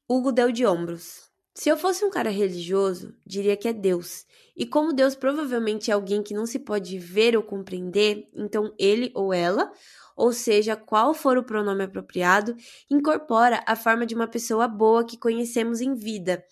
Hugo 0.10 0.32
deu 0.32 0.52
de 0.52 0.66
ombros. 0.66 1.32
Se 1.54 1.70
eu 1.70 1.78
fosse 1.78 2.04
um 2.06 2.10
cara 2.10 2.30
religioso, 2.30 3.14
diria 3.26 3.58
que 3.58 3.68
é 3.68 3.74
Deus. 3.74 4.26
E 4.56 4.66
como 4.66 4.94
Deus 4.94 5.16
provavelmente 5.16 5.92
é 5.92 5.94
alguém 5.94 6.24
que 6.24 6.34
não 6.34 6.46
se 6.46 6.60
pode 6.60 6.98
ver 6.98 7.36
ou 7.36 7.44
compreender, 7.44 8.30
então 8.34 8.74
ele 8.78 9.12
ou 9.14 9.34
ela, 9.34 9.72
ou 10.16 10.32
seja, 10.34 10.76
qual 10.76 11.14
for 11.14 11.38
o 11.38 11.44
pronome 11.44 11.84
apropriado, 11.84 12.56
incorpora 12.90 13.64
a 13.66 13.76
forma 13.76 14.06
de 14.06 14.16
uma 14.16 14.28
pessoa 14.28 14.68
boa 14.68 15.06
que 15.06 15.18
conhecemos 15.18 15.82
em 15.82 15.94
vida. 15.94 16.44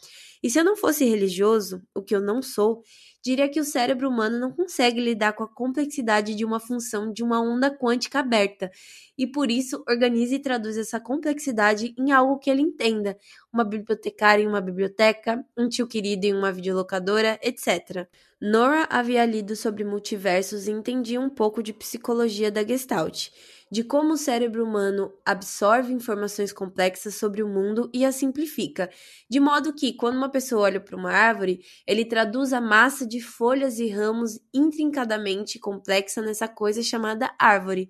E 0.41 0.49
se 0.49 0.59
eu 0.59 0.63
não 0.63 0.75
fosse 0.75 1.05
religioso, 1.05 1.81
o 1.93 2.01
que 2.01 2.15
eu 2.15 2.21
não 2.21 2.41
sou, 2.41 2.81
diria 3.23 3.49
que 3.49 3.59
o 3.59 3.63
cérebro 3.65 4.09
humano 4.09 4.39
não 4.39 4.51
consegue 4.51 4.99
lidar 5.01 5.33
com 5.33 5.43
a 5.43 5.47
complexidade 5.47 6.35
de 6.35 6.45
uma 6.45 6.59
função 6.59 7.11
de 7.11 7.23
uma 7.23 7.41
onda 7.41 7.69
quântica 7.75 8.19
aberta, 8.19 8.71
e 9.17 9.27
por 9.27 9.51
isso 9.51 9.83
organiza 9.87 10.35
e 10.35 10.39
traduz 10.39 10.77
essa 10.77 10.99
complexidade 10.99 11.93
em 11.97 12.11
algo 12.11 12.39
que 12.39 12.49
ele 12.49 12.61
entenda, 12.61 13.17
uma 13.51 13.63
bibliotecária 13.63 14.43
em 14.43 14.47
uma 14.47 14.61
biblioteca, 14.61 15.43
um 15.57 15.67
tio 15.69 15.87
querido 15.87 16.25
em 16.25 16.33
uma 16.33 16.51
videolocadora, 16.51 17.39
etc. 17.43 18.07
Nora 18.41 18.87
havia 18.89 19.25
lido 19.25 19.53
sobre 19.55 19.83
multiversos 19.83 20.65
e 20.67 20.71
entendia 20.71 21.19
um 21.19 21.29
pouco 21.29 21.61
de 21.61 21.73
psicologia 21.73 22.49
da 22.49 22.65
Gestalt 22.65 23.29
de 23.71 23.83
como 23.83 24.13
o 24.13 24.17
cérebro 24.17 24.63
humano 24.63 25.13
absorve 25.23 25.93
informações 25.93 26.51
complexas 26.51 27.15
sobre 27.15 27.43
o 27.43 27.47
mundo 27.47 27.87
e 27.93 28.03
as 28.03 28.15
simplifica, 28.15 28.89
de 29.29 29.39
modo 29.39 29.73
que, 29.75 29.93
quando 29.93 30.15
uma 30.17 30.29
pessoa 30.29 30.63
olha 30.63 30.79
para 30.79 30.95
uma 30.95 31.11
árvore, 31.11 31.59
ele 31.85 32.03
traduz 32.03 32.51
a 32.51 32.59
massa 32.59 33.05
de 33.05 33.21
folhas 33.21 33.77
e 33.77 33.87
ramos 33.89 34.39
intrincadamente 34.51 35.59
complexa 35.59 36.19
nessa 36.21 36.47
coisa 36.47 36.81
chamada 36.81 37.31
árvore. 37.37 37.89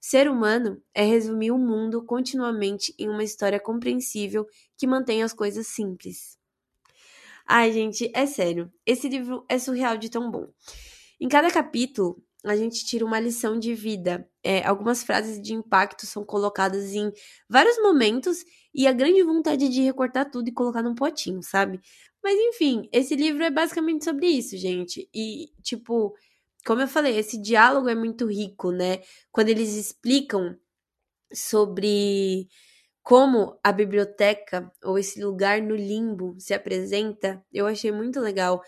Ser 0.00 0.28
humano 0.30 0.80
é 0.94 1.02
resumir 1.04 1.50
o 1.50 1.58
mundo 1.58 2.04
continuamente 2.04 2.94
em 2.98 3.08
uma 3.08 3.24
história 3.24 3.58
compreensível 3.58 4.46
que 4.78 4.86
mantém 4.86 5.24
as 5.24 5.32
coisas 5.32 5.66
simples. 5.66 6.35
Ai, 7.48 7.72
gente, 7.72 8.10
é 8.14 8.26
sério, 8.26 8.72
esse 8.84 9.08
livro 9.08 9.44
é 9.48 9.58
surreal 9.58 9.96
de 9.96 10.10
tão 10.10 10.30
bom. 10.30 10.48
Em 11.20 11.28
cada 11.28 11.50
capítulo, 11.50 12.22
a 12.44 12.56
gente 12.56 12.84
tira 12.84 13.04
uma 13.04 13.20
lição 13.20 13.58
de 13.58 13.74
vida. 13.74 14.28
É, 14.42 14.64
algumas 14.66 15.02
frases 15.04 15.40
de 15.40 15.54
impacto 15.54 16.06
são 16.06 16.24
colocadas 16.24 16.92
em 16.94 17.12
vários 17.48 17.76
momentos 17.80 18.38
e 18.74 18.86
a 18.86 18.92
grande 18.92 19.22
vontade 19.22 19.68
de 19.68 19.82
recortar 19.82 20.30
tudo 20.30 20.48
e 20.48 20.52
colocar 20.52 20.82
num 20.82 20.94
potinho, 20.94 21.42
sabe? 21.42 21.80
Mas 22.22 22.36
enfim, 22.38 22.88
esse 22.92 23.14
livro 23.16 23.42
é 23.44 23.50
basicamente 23.50 24.04
sobre 24.04 24.26
isso, 24.26 24.56
gente. 24.56 25.08
E, 25.14 25.48
tipo, 25.62 26.14
como 26.66 26.82
eu 26.82 26.88
falei, 26.88 27.16
esse 27.18 27.40
diálogo 27.40 27.88
é 27.88 27.94
muito 27.94 28.26
rico, 28.26 28.72
né? 28.72 29.00
Quando 29.32 29.48
eles 29.50 29.74
explicam 29.76 30.56
sobre 31.32 32.48
como 33.06 33.56
a 33.62 33.70
biblioteca 33.70 34.68
ou 34.82 34.98
esse 34.98 35.22
lugar 35.22 35.62
no 35.62 35.76
limbo 35.76 36.34
se 36.40 36.52
apresenta, 36.52 37.40
eu 37.52 37.64
achei 37.64 37.92
muito 37.92 38.18
legal. 38.18 38.60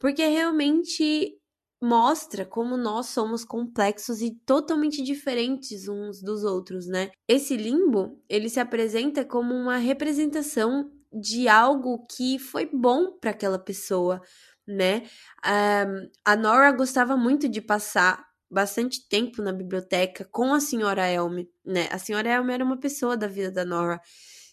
Porque 0.00 0.26
realmente 0.26 1.38
mostra 1.80 2.44
como 2.44 2.76
nós 2.76 3.06
somos 3.06 3.44
complexos 3.44 4.20
e 4.20 4.34
totalmente 4.44 5.00
diferentes 5.00 5.86
uns 5.86 6.20
dos 6.20 6.42
outros, 6.42 6.88
né? 6.88 7.12
Esse 7.28 7.56
limbo, 7.56 8.20
ele 8.28 8.48
se 8.48 8.58
apresenta 8.58 9.24
como 9.24 9.54
uma 9.54 9.76
representação 9.76 10.90
de 11.12 11.46
algo 11.46 12.04
que 12.10 12.36
foi 12.36 12.66
bom 12.66 13.16
para 13.20 13.30
aquela 13.30 13.60
pessoa, 13.60 14.20
né? 14.66 15.04
Um, 15.46 16.10
a 16.24 16.34
Nora 16.34 16.72
gostava 16.72 17.16
muito 17.16 17.48
de 17.48 17.60
passar 17.60 18.26
bastante 18.50 19.08
tempo 19.08 19.42
na 19.42 19.52
biblioteca 19.52 20.26
com 20.30 20.52
a 20.54 20.60
senhora 20.60 21.06
Elme, 21.08 21.48
né? 21.64 21.88
A 21.90 21.98
senhora 21.98 22.28
Elme 22.28 22.52
era 22.52 22.64
uma 22.64 22.78
pessoa 22.78 23.16
da 23.16 23.26
vida 23.26 23.50
da 23.50 23.64
Nora. 23.64 24.00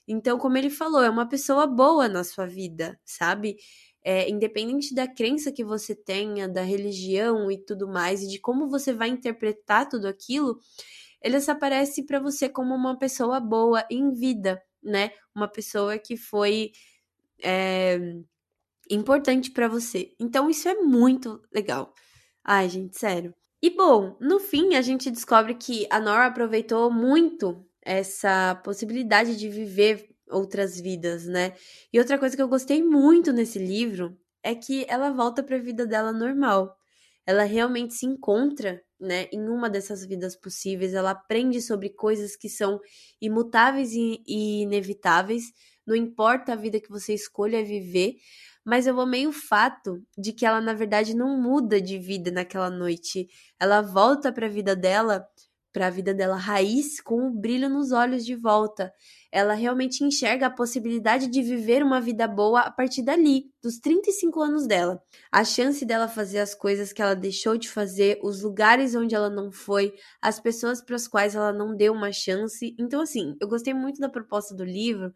Então, 0.08 0.38
como 0.38 0.58
ele 0.58 0.70
falou, 0.70 1.04
é 1.04 1.10
uma 1.10 1.28
pessoa 1.28 1.68
boa 1.68 2.08
na 2.10 2.24
sua 2.24 2.46
vida, 2.46 3.00
sabe? 3.06 3.58
é, 4.04 4.30
independente 4.30 4.94
da 4.94 5.08
crença 5.08 5.52
que 5.52 5.64
você 5.64 5.96
tenha, 5.96 6.48
da 6.50 6.62
religião 6.62 7.52
e 7.52 7.58
tudo 7.58 7.88
mais, 7.88 8.24
e 8.24 8.28
de 8.28 8.40
como 8.40 8.68
você 8.68 8.94
vai 8.94 9.10
interpretar 9.10 9.88
tudo 9.88 10.08
aquilo, 10.08 10.60
ele 11.22 11.40
se 11.40 11.52
aparece 11.52 12.06
para 12.06 12.20
você 12.20 12.50
como 12.50 12.74
uma 12.76 12.98
pessoa 12.98 13.40
boa 13.40 13.86
em 13.92 14.12
vida, 14.14 14.62
né? 14.82 15.12
Uma 15.36 15.48
pessoa 15.48 16.00
que 16.00 16.18
foi 16.18 16.72
é, 17.44 18.00
importante 18.90 19.52
para 19.52 19.68
você. 19.68 20.14
Então, 20.20 20.50
isso 20.50 20.68
é 20.68 20.76
muito 20.76 21.42
legal. 21.54 21.94
Ai, 22.44 22.70
gente, 22.70 22.98
sério. 22.98 23.36
E 23.62 23.69
bom, 23.69 24.17
no 24.19 24.39
fim, 24.39 24.74
a 24.76 24.82
gente 24.82 25.12
descobre 25.12 25.54
que 25.56 25.86
a 25.89 26.00
Nora 26.00 26.26
aproveitou 26.28 26.91
muito 26.91 27.63
essa 27.84 28.56
possibilidade 28.63 29.38
de 29.38 29.50
viver 29.50 30.10
outras 30.30 30.80
vidas, 30.80 31.26
né? 31.28 31.54
E 31.93 32.00
outra 32.00 32.17
coisa 32.17 32.36
que 32.36 32.41
eu 32.41 32.47
gostei 32.47 32.82
muito 32.84 33.32
nesse 33.32 33.60
livro 33.60 34.17
é 34.43 34.56
que 34.56 34.86
ela 34.89 35.12
volta 35.12 35.43
para 35.43 35.58
a 35.58 35.60
vida 35.60 35.86
dela 35.86 36.12
normal. 36.12 36.76
Ela 37.26 37.43
realmente 37.43 37.93
se 37.93 38.06
encontra, 38.06 38.82
né, 39.00 39.28
em 39.32 39.47
uma 39.47 39.69
dessas 39.69 40.04
vidas 40.06 40.36
possíveis, 40.36 40.93
ela 40.93 41.12
aprende 41.12 41.62
sobre 41.62 41.89
coisas 41.89 42.36
que 42.36 42.50
são 42.50 42.80
imutáveis 43.21 43.91
e, 43.93 44.24
inevitáveis, 44.63 45.43
não 45.86 45.95
importa 45.95 46.54
a 46.54 46.56
vida 46.56 46.80
que 46.80 46.89
você 46.89 47.13
escolha 47.13 47.63
viver, 47.63 48.15
mas 48.65 48.88
eu 48.88 49.00
amei 49.00 49.28
o 49.28 49.32
fato 49.32 50.02
de 50.17 50.34
que 50.34 50.45
ela 50.45 50.62
na 50.62 50.74
verdade 50.74 51.15
não 51.15 51.41
muda 51.41 51.82
de 51.82 51.97
vida 51.97 52.32
naquela 52.32 52.69
noite. 52.69 53.28
Ela 53.60 53.82
volta 53.82 54.32
para 54.32 54.45
a 54.45 54.50
vida 54.50 54.76
dela 54.76 55.26
para 55.74 55.88
a 55.88 55.89
vida 55.89 56.13
dela 56.13 56.36
raiz 56.36 57.00
com 57.00 57.28
o 57.28 57.32
brilho 57.32 57.69
nos 57.69 57.91
olhos 57.91 58.26
de 58.26 58.36
volta. 58.36 58.93
Ela 59.32 59.54
realmente 59.54 60.04
enxerga 60.04 60.47
a 60.47 60.50
possibilidade 60.50 61.28
de 61.28 61.41
viver 61.41 61.82
uma 61.82 62.02
vida 62.02 62.28
boa 62.28 62.62
a 62.62 62.71
partir 62.71 63.02
dali, 63.02 63.45
dos 63.63 63.80
35 63.80 64.41
anos 64.41 64.67
dela. 64.67 65.02
A 65.32 65.45
chance 65.45 65.86
dela 65.86 66.10
fazer 66.10 66.39
as 66.39 66.54
coisas 66.54 66.91
que 66.91 67.02
ela 67.02 67.15
deixou 67.15 67.58
de 67.58 67.69
fazer, 67.69 68.19
os 68.21 68.41
lugares 68.43 68.93
onde 68.95 69.15
ela 69.15 69.30
não 69.30 69.52
foi, 69.52 69.93
as 70.21 70.39
pessoas 70.39 70.82
para 70.82 70.97
as 70.97 71.08
quais 71.08 71.36
ela 71.36 71.54
não 71.54 71.76
deu 71.76 71.93
uma 71.93 72.12
chance. 72.12 72.76
Então, 72.78 73.02
assim, 73.02 73.38
eu 73.39 73.47
gostei 73.47 73.74
muito 73.74 74.02
da 74.02 74.10
proposta 74.10 74.54
do 74.54 74.65
livro 74.65 75.13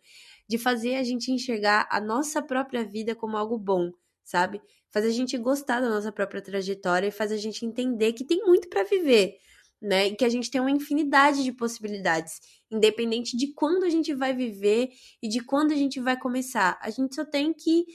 de 0.47 0.57
fazer 0.57 0.95
a 0.95 1.03
gente 1.03 1.31
enxergar 1.31 1.87
a 1.89 1.99
nossa 1.99 2.41
própria 2.41 2.83
vida 2.83 3.15
como 3.15 3.37
algo 3.37 3.57
bom, 3.57 3.91
sabe? 4.23 4.61
Faz 4.91 5.05
a 5.05 5.09
gente 5.09 5.37
gostar 5.37 5.81
da 5.81 5.89
nossa 5.89 6.11
própria 6.11 6.41
trajetória 6.41 7.07
e 7.07 7.11
faz 7.11 7.31
a 7.31 7.37
gente 7.37 7.65
entender 7.65 8.13
que 8.13 8.25
tem 8.25 8.43
muito 8.45 8.69
para 8.69 8.83
viver 8.83 9.37
né? 9.81 10.07
E 10.07 10.15
que 10.15 10.25
a 10.25 10.29
gente 10.29 10.49
tem 10.49 10.59
uma 10.59 10.71
infinidade 10.71 11.43
de 11.43 11.51
possibilidades, 11.51 12.39
independente 12.71 13.37
de 13.37 13.53
quando 13.53 13.83
a 13.83 13.89
gente 13.89 14.13
vai 14.13 14.33
viver 14.33 14.89
e 15.21 15.27
de 15.27 15.39
quando 15.41 15.71
a 15.71 15.75
gente 15.75 15.99
vai 15.99 16.17
começar. 16.19 16.79
A 16.81 16.89
gente 16.89 17.15
só 17.15 17.25
tem 17.25 17.53
que, 17.53 17.85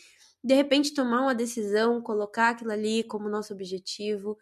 de 0.42 0.54
repente, 0.54 0.94
tomar 0.94 1.22
uma 1.22 1.34
decisão, 1.34 2.00
colocar 2.02 2.50
aquilo 2.50 2.70
ali 2.72 3.02
como 3.04 3.28
nosso 3.28 3.52
objetivo, 3.52 4.36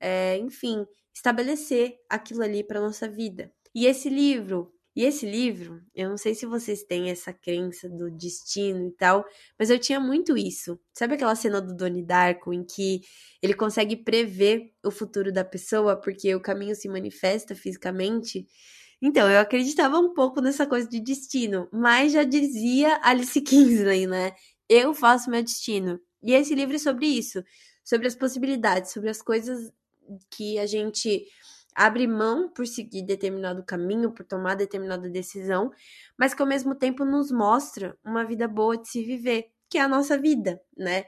é, 0.00 0.38
enfim, 0.38 0.86
estabelecer 1.14 1.96
aquilo 2.08 2.42
ali 2.42 2.64
para 2.64 2.80
nossa 2.80 3.08
vida. 3.08 3.52
E 3.74 3.86
esse 3.86 4.08
livro, 4.08 4.72
e 4.96 5.04
esse 5.04 5.26
livro, 5.26 5.82
eu 5.94 6.08
não 6.08 6.16
sei 6.16 6.34
se 6.34 6.46
vocês 6.46 6.82
têm 6.82 7.10
essa 7.10 7.30
crença 7.30 7.86
do 7.86 8.10
destino 8.10 8.88
e 8.88 8.92
tal, 8.92 9.26
mas 9.58 9.68
eu 9.68 9.78
tinha 9.78 10.00
muito 10.00 10.38
isso. 10.38 10.80
Sabe 10.94 11.14
aquela 11.14 11.34
cena 11.36 11.60
do 11.60 11.76
Donnie 11.76 12.02
Darko 12.02 12.50
em 12.50 12.64
que 12.64 13.02
ele 13.42 13.52
consegue 13.52 13.94
prever 13.94 14.72
o 14.82 14.90
futuro 14.90 15.30
da 15.30 15.44
pessoa 15.44 16.00
porque 16.00 16.34
o 16.34 16.40
caminho 16.40 16.74
se 16.74 16.88
manifesta 16.88 17.54
fisicamente? 17.54 18.46
Então, 19.02 19.30
eu 19.30 19.38
acreditava 19.38 19.98
um 19.98 20.14
pouco 20.14 20.40
nessa 20.40 20.66
coisa 20.66 20.88
de 20.88 20.98
destino, 20.98 21.68
mas 21.70 22.12
já 22.12 22.24
dizia 22.24 22.98
Alice 23.02 23.38
Kingsley, 23.42 24.06
né? 24.06 24.32
Eu 24.66 24.94
faço 24.94 25.30
meu 25.30 25.42
destino. 25.42 26.00
E 26.22 26.32
esse 26.32 26.54
livro 26.54 26.74
é 26.74 26.78
sobre 26.78 27.06
isso, 27.06 27.44
sobre 27.84 28.06
as 28.06 28.14
possibilidades, 28.14 28.92
sobre 28.92 29.10
as 29.10 29.20
coisas 29.20 29.70
que 30.30 30.58
a 30.58 30.64
gente 30.64 31.26
abre 31.76 32.06
mão 32.06 32.48
por 32.48 32.66
seguir 32.66 33.02
determinado 33.02 33.62
caminho, 33.62 34.10
por 34.10 34.24
tomar 34.24 34.54
determinada 34.54 35.08
decisão, 35.10 35.70
mas 36.18 36.32
que 36.32 36.40
ao 36.40 36.48
mesmo 36.48 36.74
tempo 36.74 37.04
nos 37.04 37.30
mostra 37.30 37.96
uma 38.02 38.24
vida 38.24 38.48
boa 38.48 38.78
de 38.78 38.88
se 38.88 39.04
viver, 39.04 39.46
que 39.68 39.76
é 39.76 39.82
a 39.82 39.88
nossa 39.88 40.16
vida, 40.16 40.60
né? 40.76 41.04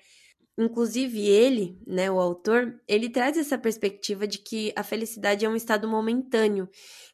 Inclusive 0.59 1.25
ele, 1.25 1.79
né, 1.87 2.11
o 2.11 2.19
autor, 2.21 2.81
ele 2.87 3.09
traz 3.09 3.39
essa 3.39 3.57
perspectiva 3.57 4.27
de 4.27 4.39
que 4.39 4.73
a 4.77 4.83
felicidade 4.83 5.45
é 5.47 5.49
um 5.49 5.57
estado 5.57 5.89
momentâneo, 5.89 6.69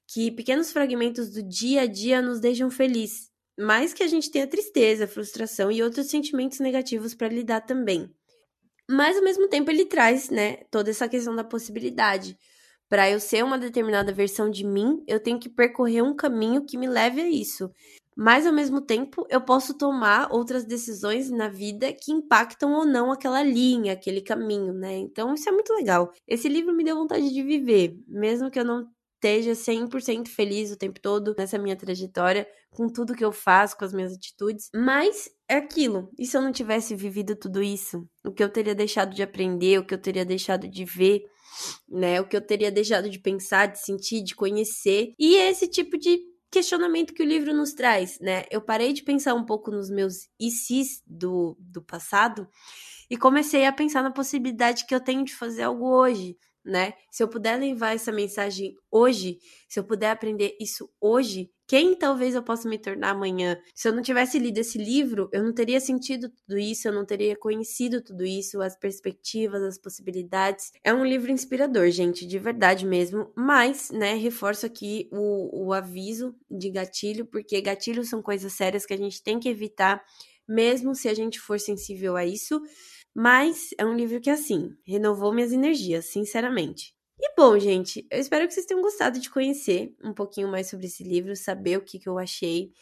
que 0.09 0.31
pequenos 0.31 0.73
fragmentos 0.73 1.31
do 1.31 1.43
dia 1.43 1.83
a 1.83 1.87
dia 1.87 2.23
nos 2.23 2.41
deixam 2.41 2.71
felizes, 2.71 3.31
mas 3.59 3.93
que 3.93 4.03
a 4.03 4.07
gente 4.09 4.31
tenha 4.31 4.47
tristeza, 4.47 5.07
frustração 5.07 5.71
e 5.71 5.83
outros 5.83 6.07
sentimentos 6.07 6.59
negativos 6.59 7.15
para 7.15 7.29
lidar 7.29 7.61
também. 7.61 8.11
Mas 8.91 9.17
ao 9.17 9.25
mesmo 9.25 9.49
tempo 9.49 9.71
ele 9.71 9.85
traz, 9.87 10.31
né, 10.31 10.57
toda 10.71 10.91
essa 10.91 11.09
questão 11.09 11.35
da 11.37 11.45
possibilidade. 11.45 12.37
Para 12.89 13.11
eu 13.11 13.19
ser 13.19 13.45
uma 13.45 13.59
determinada 13.59 14.13
versão 14.13 14.51
de 14.51 14.65
mim, 14.65 15.03
eu 15.07 15.21
tenho 15.21 15.39
que 15.39 15.49
percorrer 15.49 16.03
um 16.03 16.15
caminho 16.15 16.65
que 16.65 16.77
me 16.79 16.87
leve 16.87 17.21
a 17.21 17.29
isso. 17.29 17.71
Mas 18.17 18.47
ao 18.47 18.53
mesmo 18.53 18.81
tempo, 18.81 19.27
eu 19.29 19.41
posso 19.41 19.77
tomar 19.77 20.29
outras 20.31 20.65
decisões 20.65 21.31
na 21.31 21.49
vida 21.49 21.93
que 21.93 22.13
impactam 22.13 22.73
ou 22.73 22.85
não 22.85 23.11
aquela 23.11 23.43
linha, 23.43 23.93
aquele 23.93 24.21
caminho, 24.21 24.73
né? 24.73 24.97
Então 24.99 25.35
isso 25.35 25.49
é 25.49 25.53
muito 25.53 25.73
legal. 25.75 26.13
Esse 26.27 26.49
livro 26.49 26.75
me 26.75 26.85
deu 26.85 26.97
vontade 26.97 27.33
de 27.33 27.43
viver, 27.43 27.99
mesmo 28.07 28.51
que 28.51 28.59
eu 28.61 28.65
não 28.65 28.87
esteja 29.15 29.55
100% 29.55 30.29
feliz 30.29 30.71
o 30.71 30.77
tempo 30.77 31.01
todo 31.01 31.35
nessa 31.37 31.59
minha 31.59 31.75
trajetória, 31.75 32.47
com 32.71 32.89
tudo 32.89 33.15
que 33.15 33.25
eu 33.25 33.33
faço, 33.33 33.77
com 33.77 33.85
as 33.85 33.93
minhas 33.93 34.13
atitudes. 34.13 34.69
Mas 34.75 35.31
é 35.49 35.57
aquilo. 35.57 36.11
E 36.19 36.27
se 36.27 36.37
eu 36.37 36.43
não 36.43 36.53
tivesse 36.53 36.95
vivido 36.95 37.35
tudo 37.35 37.63
isso? 37.63 38.07
O 38.25 38.31
que 38.31 38.45
eu 38.45 38.51
teria 38.51 38.75
deixado 38.75 39.15
de 39.15 39.23
aprender, 39.23 39.79
o 39.79 39.87
que 39.87 39.95
eu 39.95 40.01
teria 40.01 40.25
deixado 40.25 40.69
de 40.69 40.85
ver, 40.85 41.23
né? 41.89 42.21
O 42.21 42.27
que 42.27 42.37
eu 42.37 42.41
teria 42.41 42.71
deixado 42.71 43.09
de 43.09 43.19
pensar, 43.19 43.67
de 43.67 43.79
sentir, 43.79 44.23
de 44.23 44.35
conhecer. 44.35 45.15
E 45.19 45.37
esse 45.37 45.69
tipo 45.69 45.99
de 45.99 46.19
questionamento 46.51 47.13
que 47.13 47.23
o 47.23 47.27
livro 47.27 47.53
nos 47.53 47.73
traz, 47.73 48.19
né? 48.21 48.45
Eu 48.51 48.61
parei 48.61 48.93
de 48.93 49.03
pensar 49.03 49.35
um 49.35 49.45
pouco 49.45 49.71
nos 49.71 49.91
meus 49.91 50.29
se's 50.41 51.03
do, 51.05 51.57
do 51.59 51.83
passado 51.83 52.49
e 53.11 53.17
comecei 53.17 53.67
a 53.67 53.73
pensar 53.73 54.03
na 54.03 54.13
possibilidade 54.13 54.87
que 54.87 54.95
eu 54.95 55.01
tenho 55.01 55.25
de 55.25 55.35
fazer 55.35 55.65
algo 55.65 55.87
hoje, 55.87 56.37
né? 56.65 56.95
Se 57.11 57.23
eu 57.23 57.29
puder 57.29 57.59
levar 57.59 57.95
essa 57.95 58.11
mensagem 58.11 58.75
hoje, 58.91 59.39
se 59.69 59.79
eu 59.79 59.85
puder 59.85 60.11
aprender 60.11 60.57
isso 60.61 60.91
hoje, 61.01 61.51
quem 61.67 61.95
talvez 61.95 62.35
eu 62.35 62.43
possa 62.43 62.69
me 62.69 62.79
tornar 62.79 63.11
amanhã? 63.11 63.59
Se 63.75 63.89
eu 63.89 63.93
não 63.93 64.03
tivesse 64.03 64.39
lido 64.39 64.59
esse 64.59 64.77
livro, 64.77 65.31
eu 65.33 65.43
não 65.43 65.53
teria 65.53 65.81
sentido 65.81 66.29
tudo 66.29 66.59
isso, 66.59 66.87
eu 66.87 66.93
não 66.93 67.07
teria 67.07 67.35
conhecido 67.37 68.03
tudo 68.03 68.25
isso, 68.25 68.61
as 68.61 68.77
perspectivas, 68.79 69.63
as 69.63 69.79
possibilidades. 69.79 70.73
É 70.83 70.93
um 70.93 71.05
livro 71.05 71.31
inspirador, 71.33 71.91
gente, 71.91 72.27
de 72.27 72.39
verdade 72.39 72.87
mesmo. 72.87 73.33
Mas, 73.35 73.91
né, 73.91 74.15
reforço 74.15 74.67
aqui 74.67 75.09
o, 75.11 75.69
o 75.69 75.73
aviso 75.73 76.35
de 76.51 76.71
gatilho, 76.71 77.25
porque 77.25 77.61
gatilhos 77.63 78.11
são 78.11 78.21
coisas 78.21 78.53
sérias 78.53 78.85
que 78.85 78.93
a 78.93 78.99
gente 78.99 79.23
tem 79.23 79.41
que 79.41 79.49
evitar, 79.49 80.05
mesmo 80.47 80.95
se 80.95 81.09
a 81.09 81.15
gente 81.15 81.41
for 81.41 81.59
sensível 81.59 82.15
a 82.15 82.27
isso. 82.27 82.61
Mas 83.15 83.71
é 83.79 83.85
um 83.85 83.95
livro 83.95 84.21
que, 84.21 84.31
assim, 84.31 84.77
renovou 84.85 85.33
minhas 85.33 85.53
energias, 85.53 86.07
sinceramente. 86.07 86.95
E 87.21 87.35
bom, 87.37 87.59
gente, 87.59 88.07
eu 88.11 88.19
espero 88.19 88.47
que 88.47 88.53
vocês 88.53 88.67
tenham 88.67 88.83
gostado 88.83 89.21
de 89.21 89.31
conhecer 89.31 89.95
um 90.03 90.13
pouquinho 90.13 90.49
mais 90.49 90.69
sobre 90.69 90.87
esse 90.87 91.05
livro, 91.05 91.37
saber 91.37 91.79
o 91.79 91.83
que, 91.83 91.99
que 91.99 92.09
eu 92.09 92.19
achei. 92.19 92.73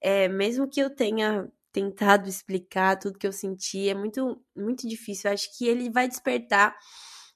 É, 0.00 0.28
mesmo 0.28 0.68
que 0.68 0.80
eu 0.80 0.88
tenha 0.88 1.46
tentado 1.70 2.28
explicar 2.28 2.98
tudo 2.98 3.18
que 3.18 3.26
eu 3.26 3.32
senti, 3.32 3.88
é 3.88 3.94
muito, 3.94 4.40
muito 4.56 4.88
difícil. 4.88 5.28
Eu 5.28 5.34
acho 5.34 5.56
que 5.56 5.66
ele 5.66 5.90
vai 5.90 6.08
despertar 6.08 6.74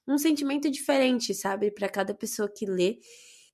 um 0.07 0.17
sentimento 0.17 0.69
diferente, 0.69 1.33
sabe, 1.33 1.69
para 1.69 1.89
cada 1.89 2.13
pessoa 2.13 2.49
que 2.49 2.65
lê. 2.65 2.99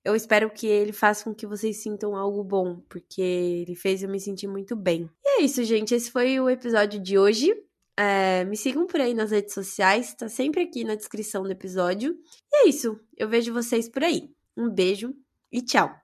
Eu 0.03 0.15
espero 0.15 0.49
que 0.49 0.67
ele 0.67 0.91
faça 0.91 1.23
com 1.23 1.33
que 1.33 1.47
vocês 1.47 1.81
sintam 1.81 2.15
algo 2.15 2.43
bom, 2.43 2.81
porque 2.89 3.21
ele 3.21 3.75
fez 3.75 4.03
eu 4.03 4.09
me 4.09 4.19
sentir 4.19 4.47
muito 4.47 4.75
bem. 4.75 5.09
E 5.23 5.41
é 5.41 5.43
isso, 5.43 5.63
gente. 5.63 5.95
Esse 5.95 6.11
foi 6.11 6.39
o 6.39 6.49
episódio 6.49 7.01
de 7.01 7.17
hoje. 7.17 7.53
É, 7.97 8.43
me 8.45 8.57
sigam 8.57 8.87
por 8.87 8.99
aí 8.99 9.13
nas 9.13 9.31
redes 9.31 9.53
sociais, 9.53 10.13
tá 10.15 10.27
sempre 10.27 10.61
aqui 10.63 10.83
na 10.83 10.95
descrição 10.95 11.43
do 11.43 11.51
episódio. 11.51 12.17
E 12.51 12.65
é 12.65 12.69
isso, 12.69 12.99
eu 13.15 13.29
vejo 13.29 13.53
vocês 13.53 13.87
por 13.87 14.03
aí. 14.03 14.31
Um 14.57 14.69
beijo 14.69 15.13
e 15.51 15.61
tchau! 15.61 16.02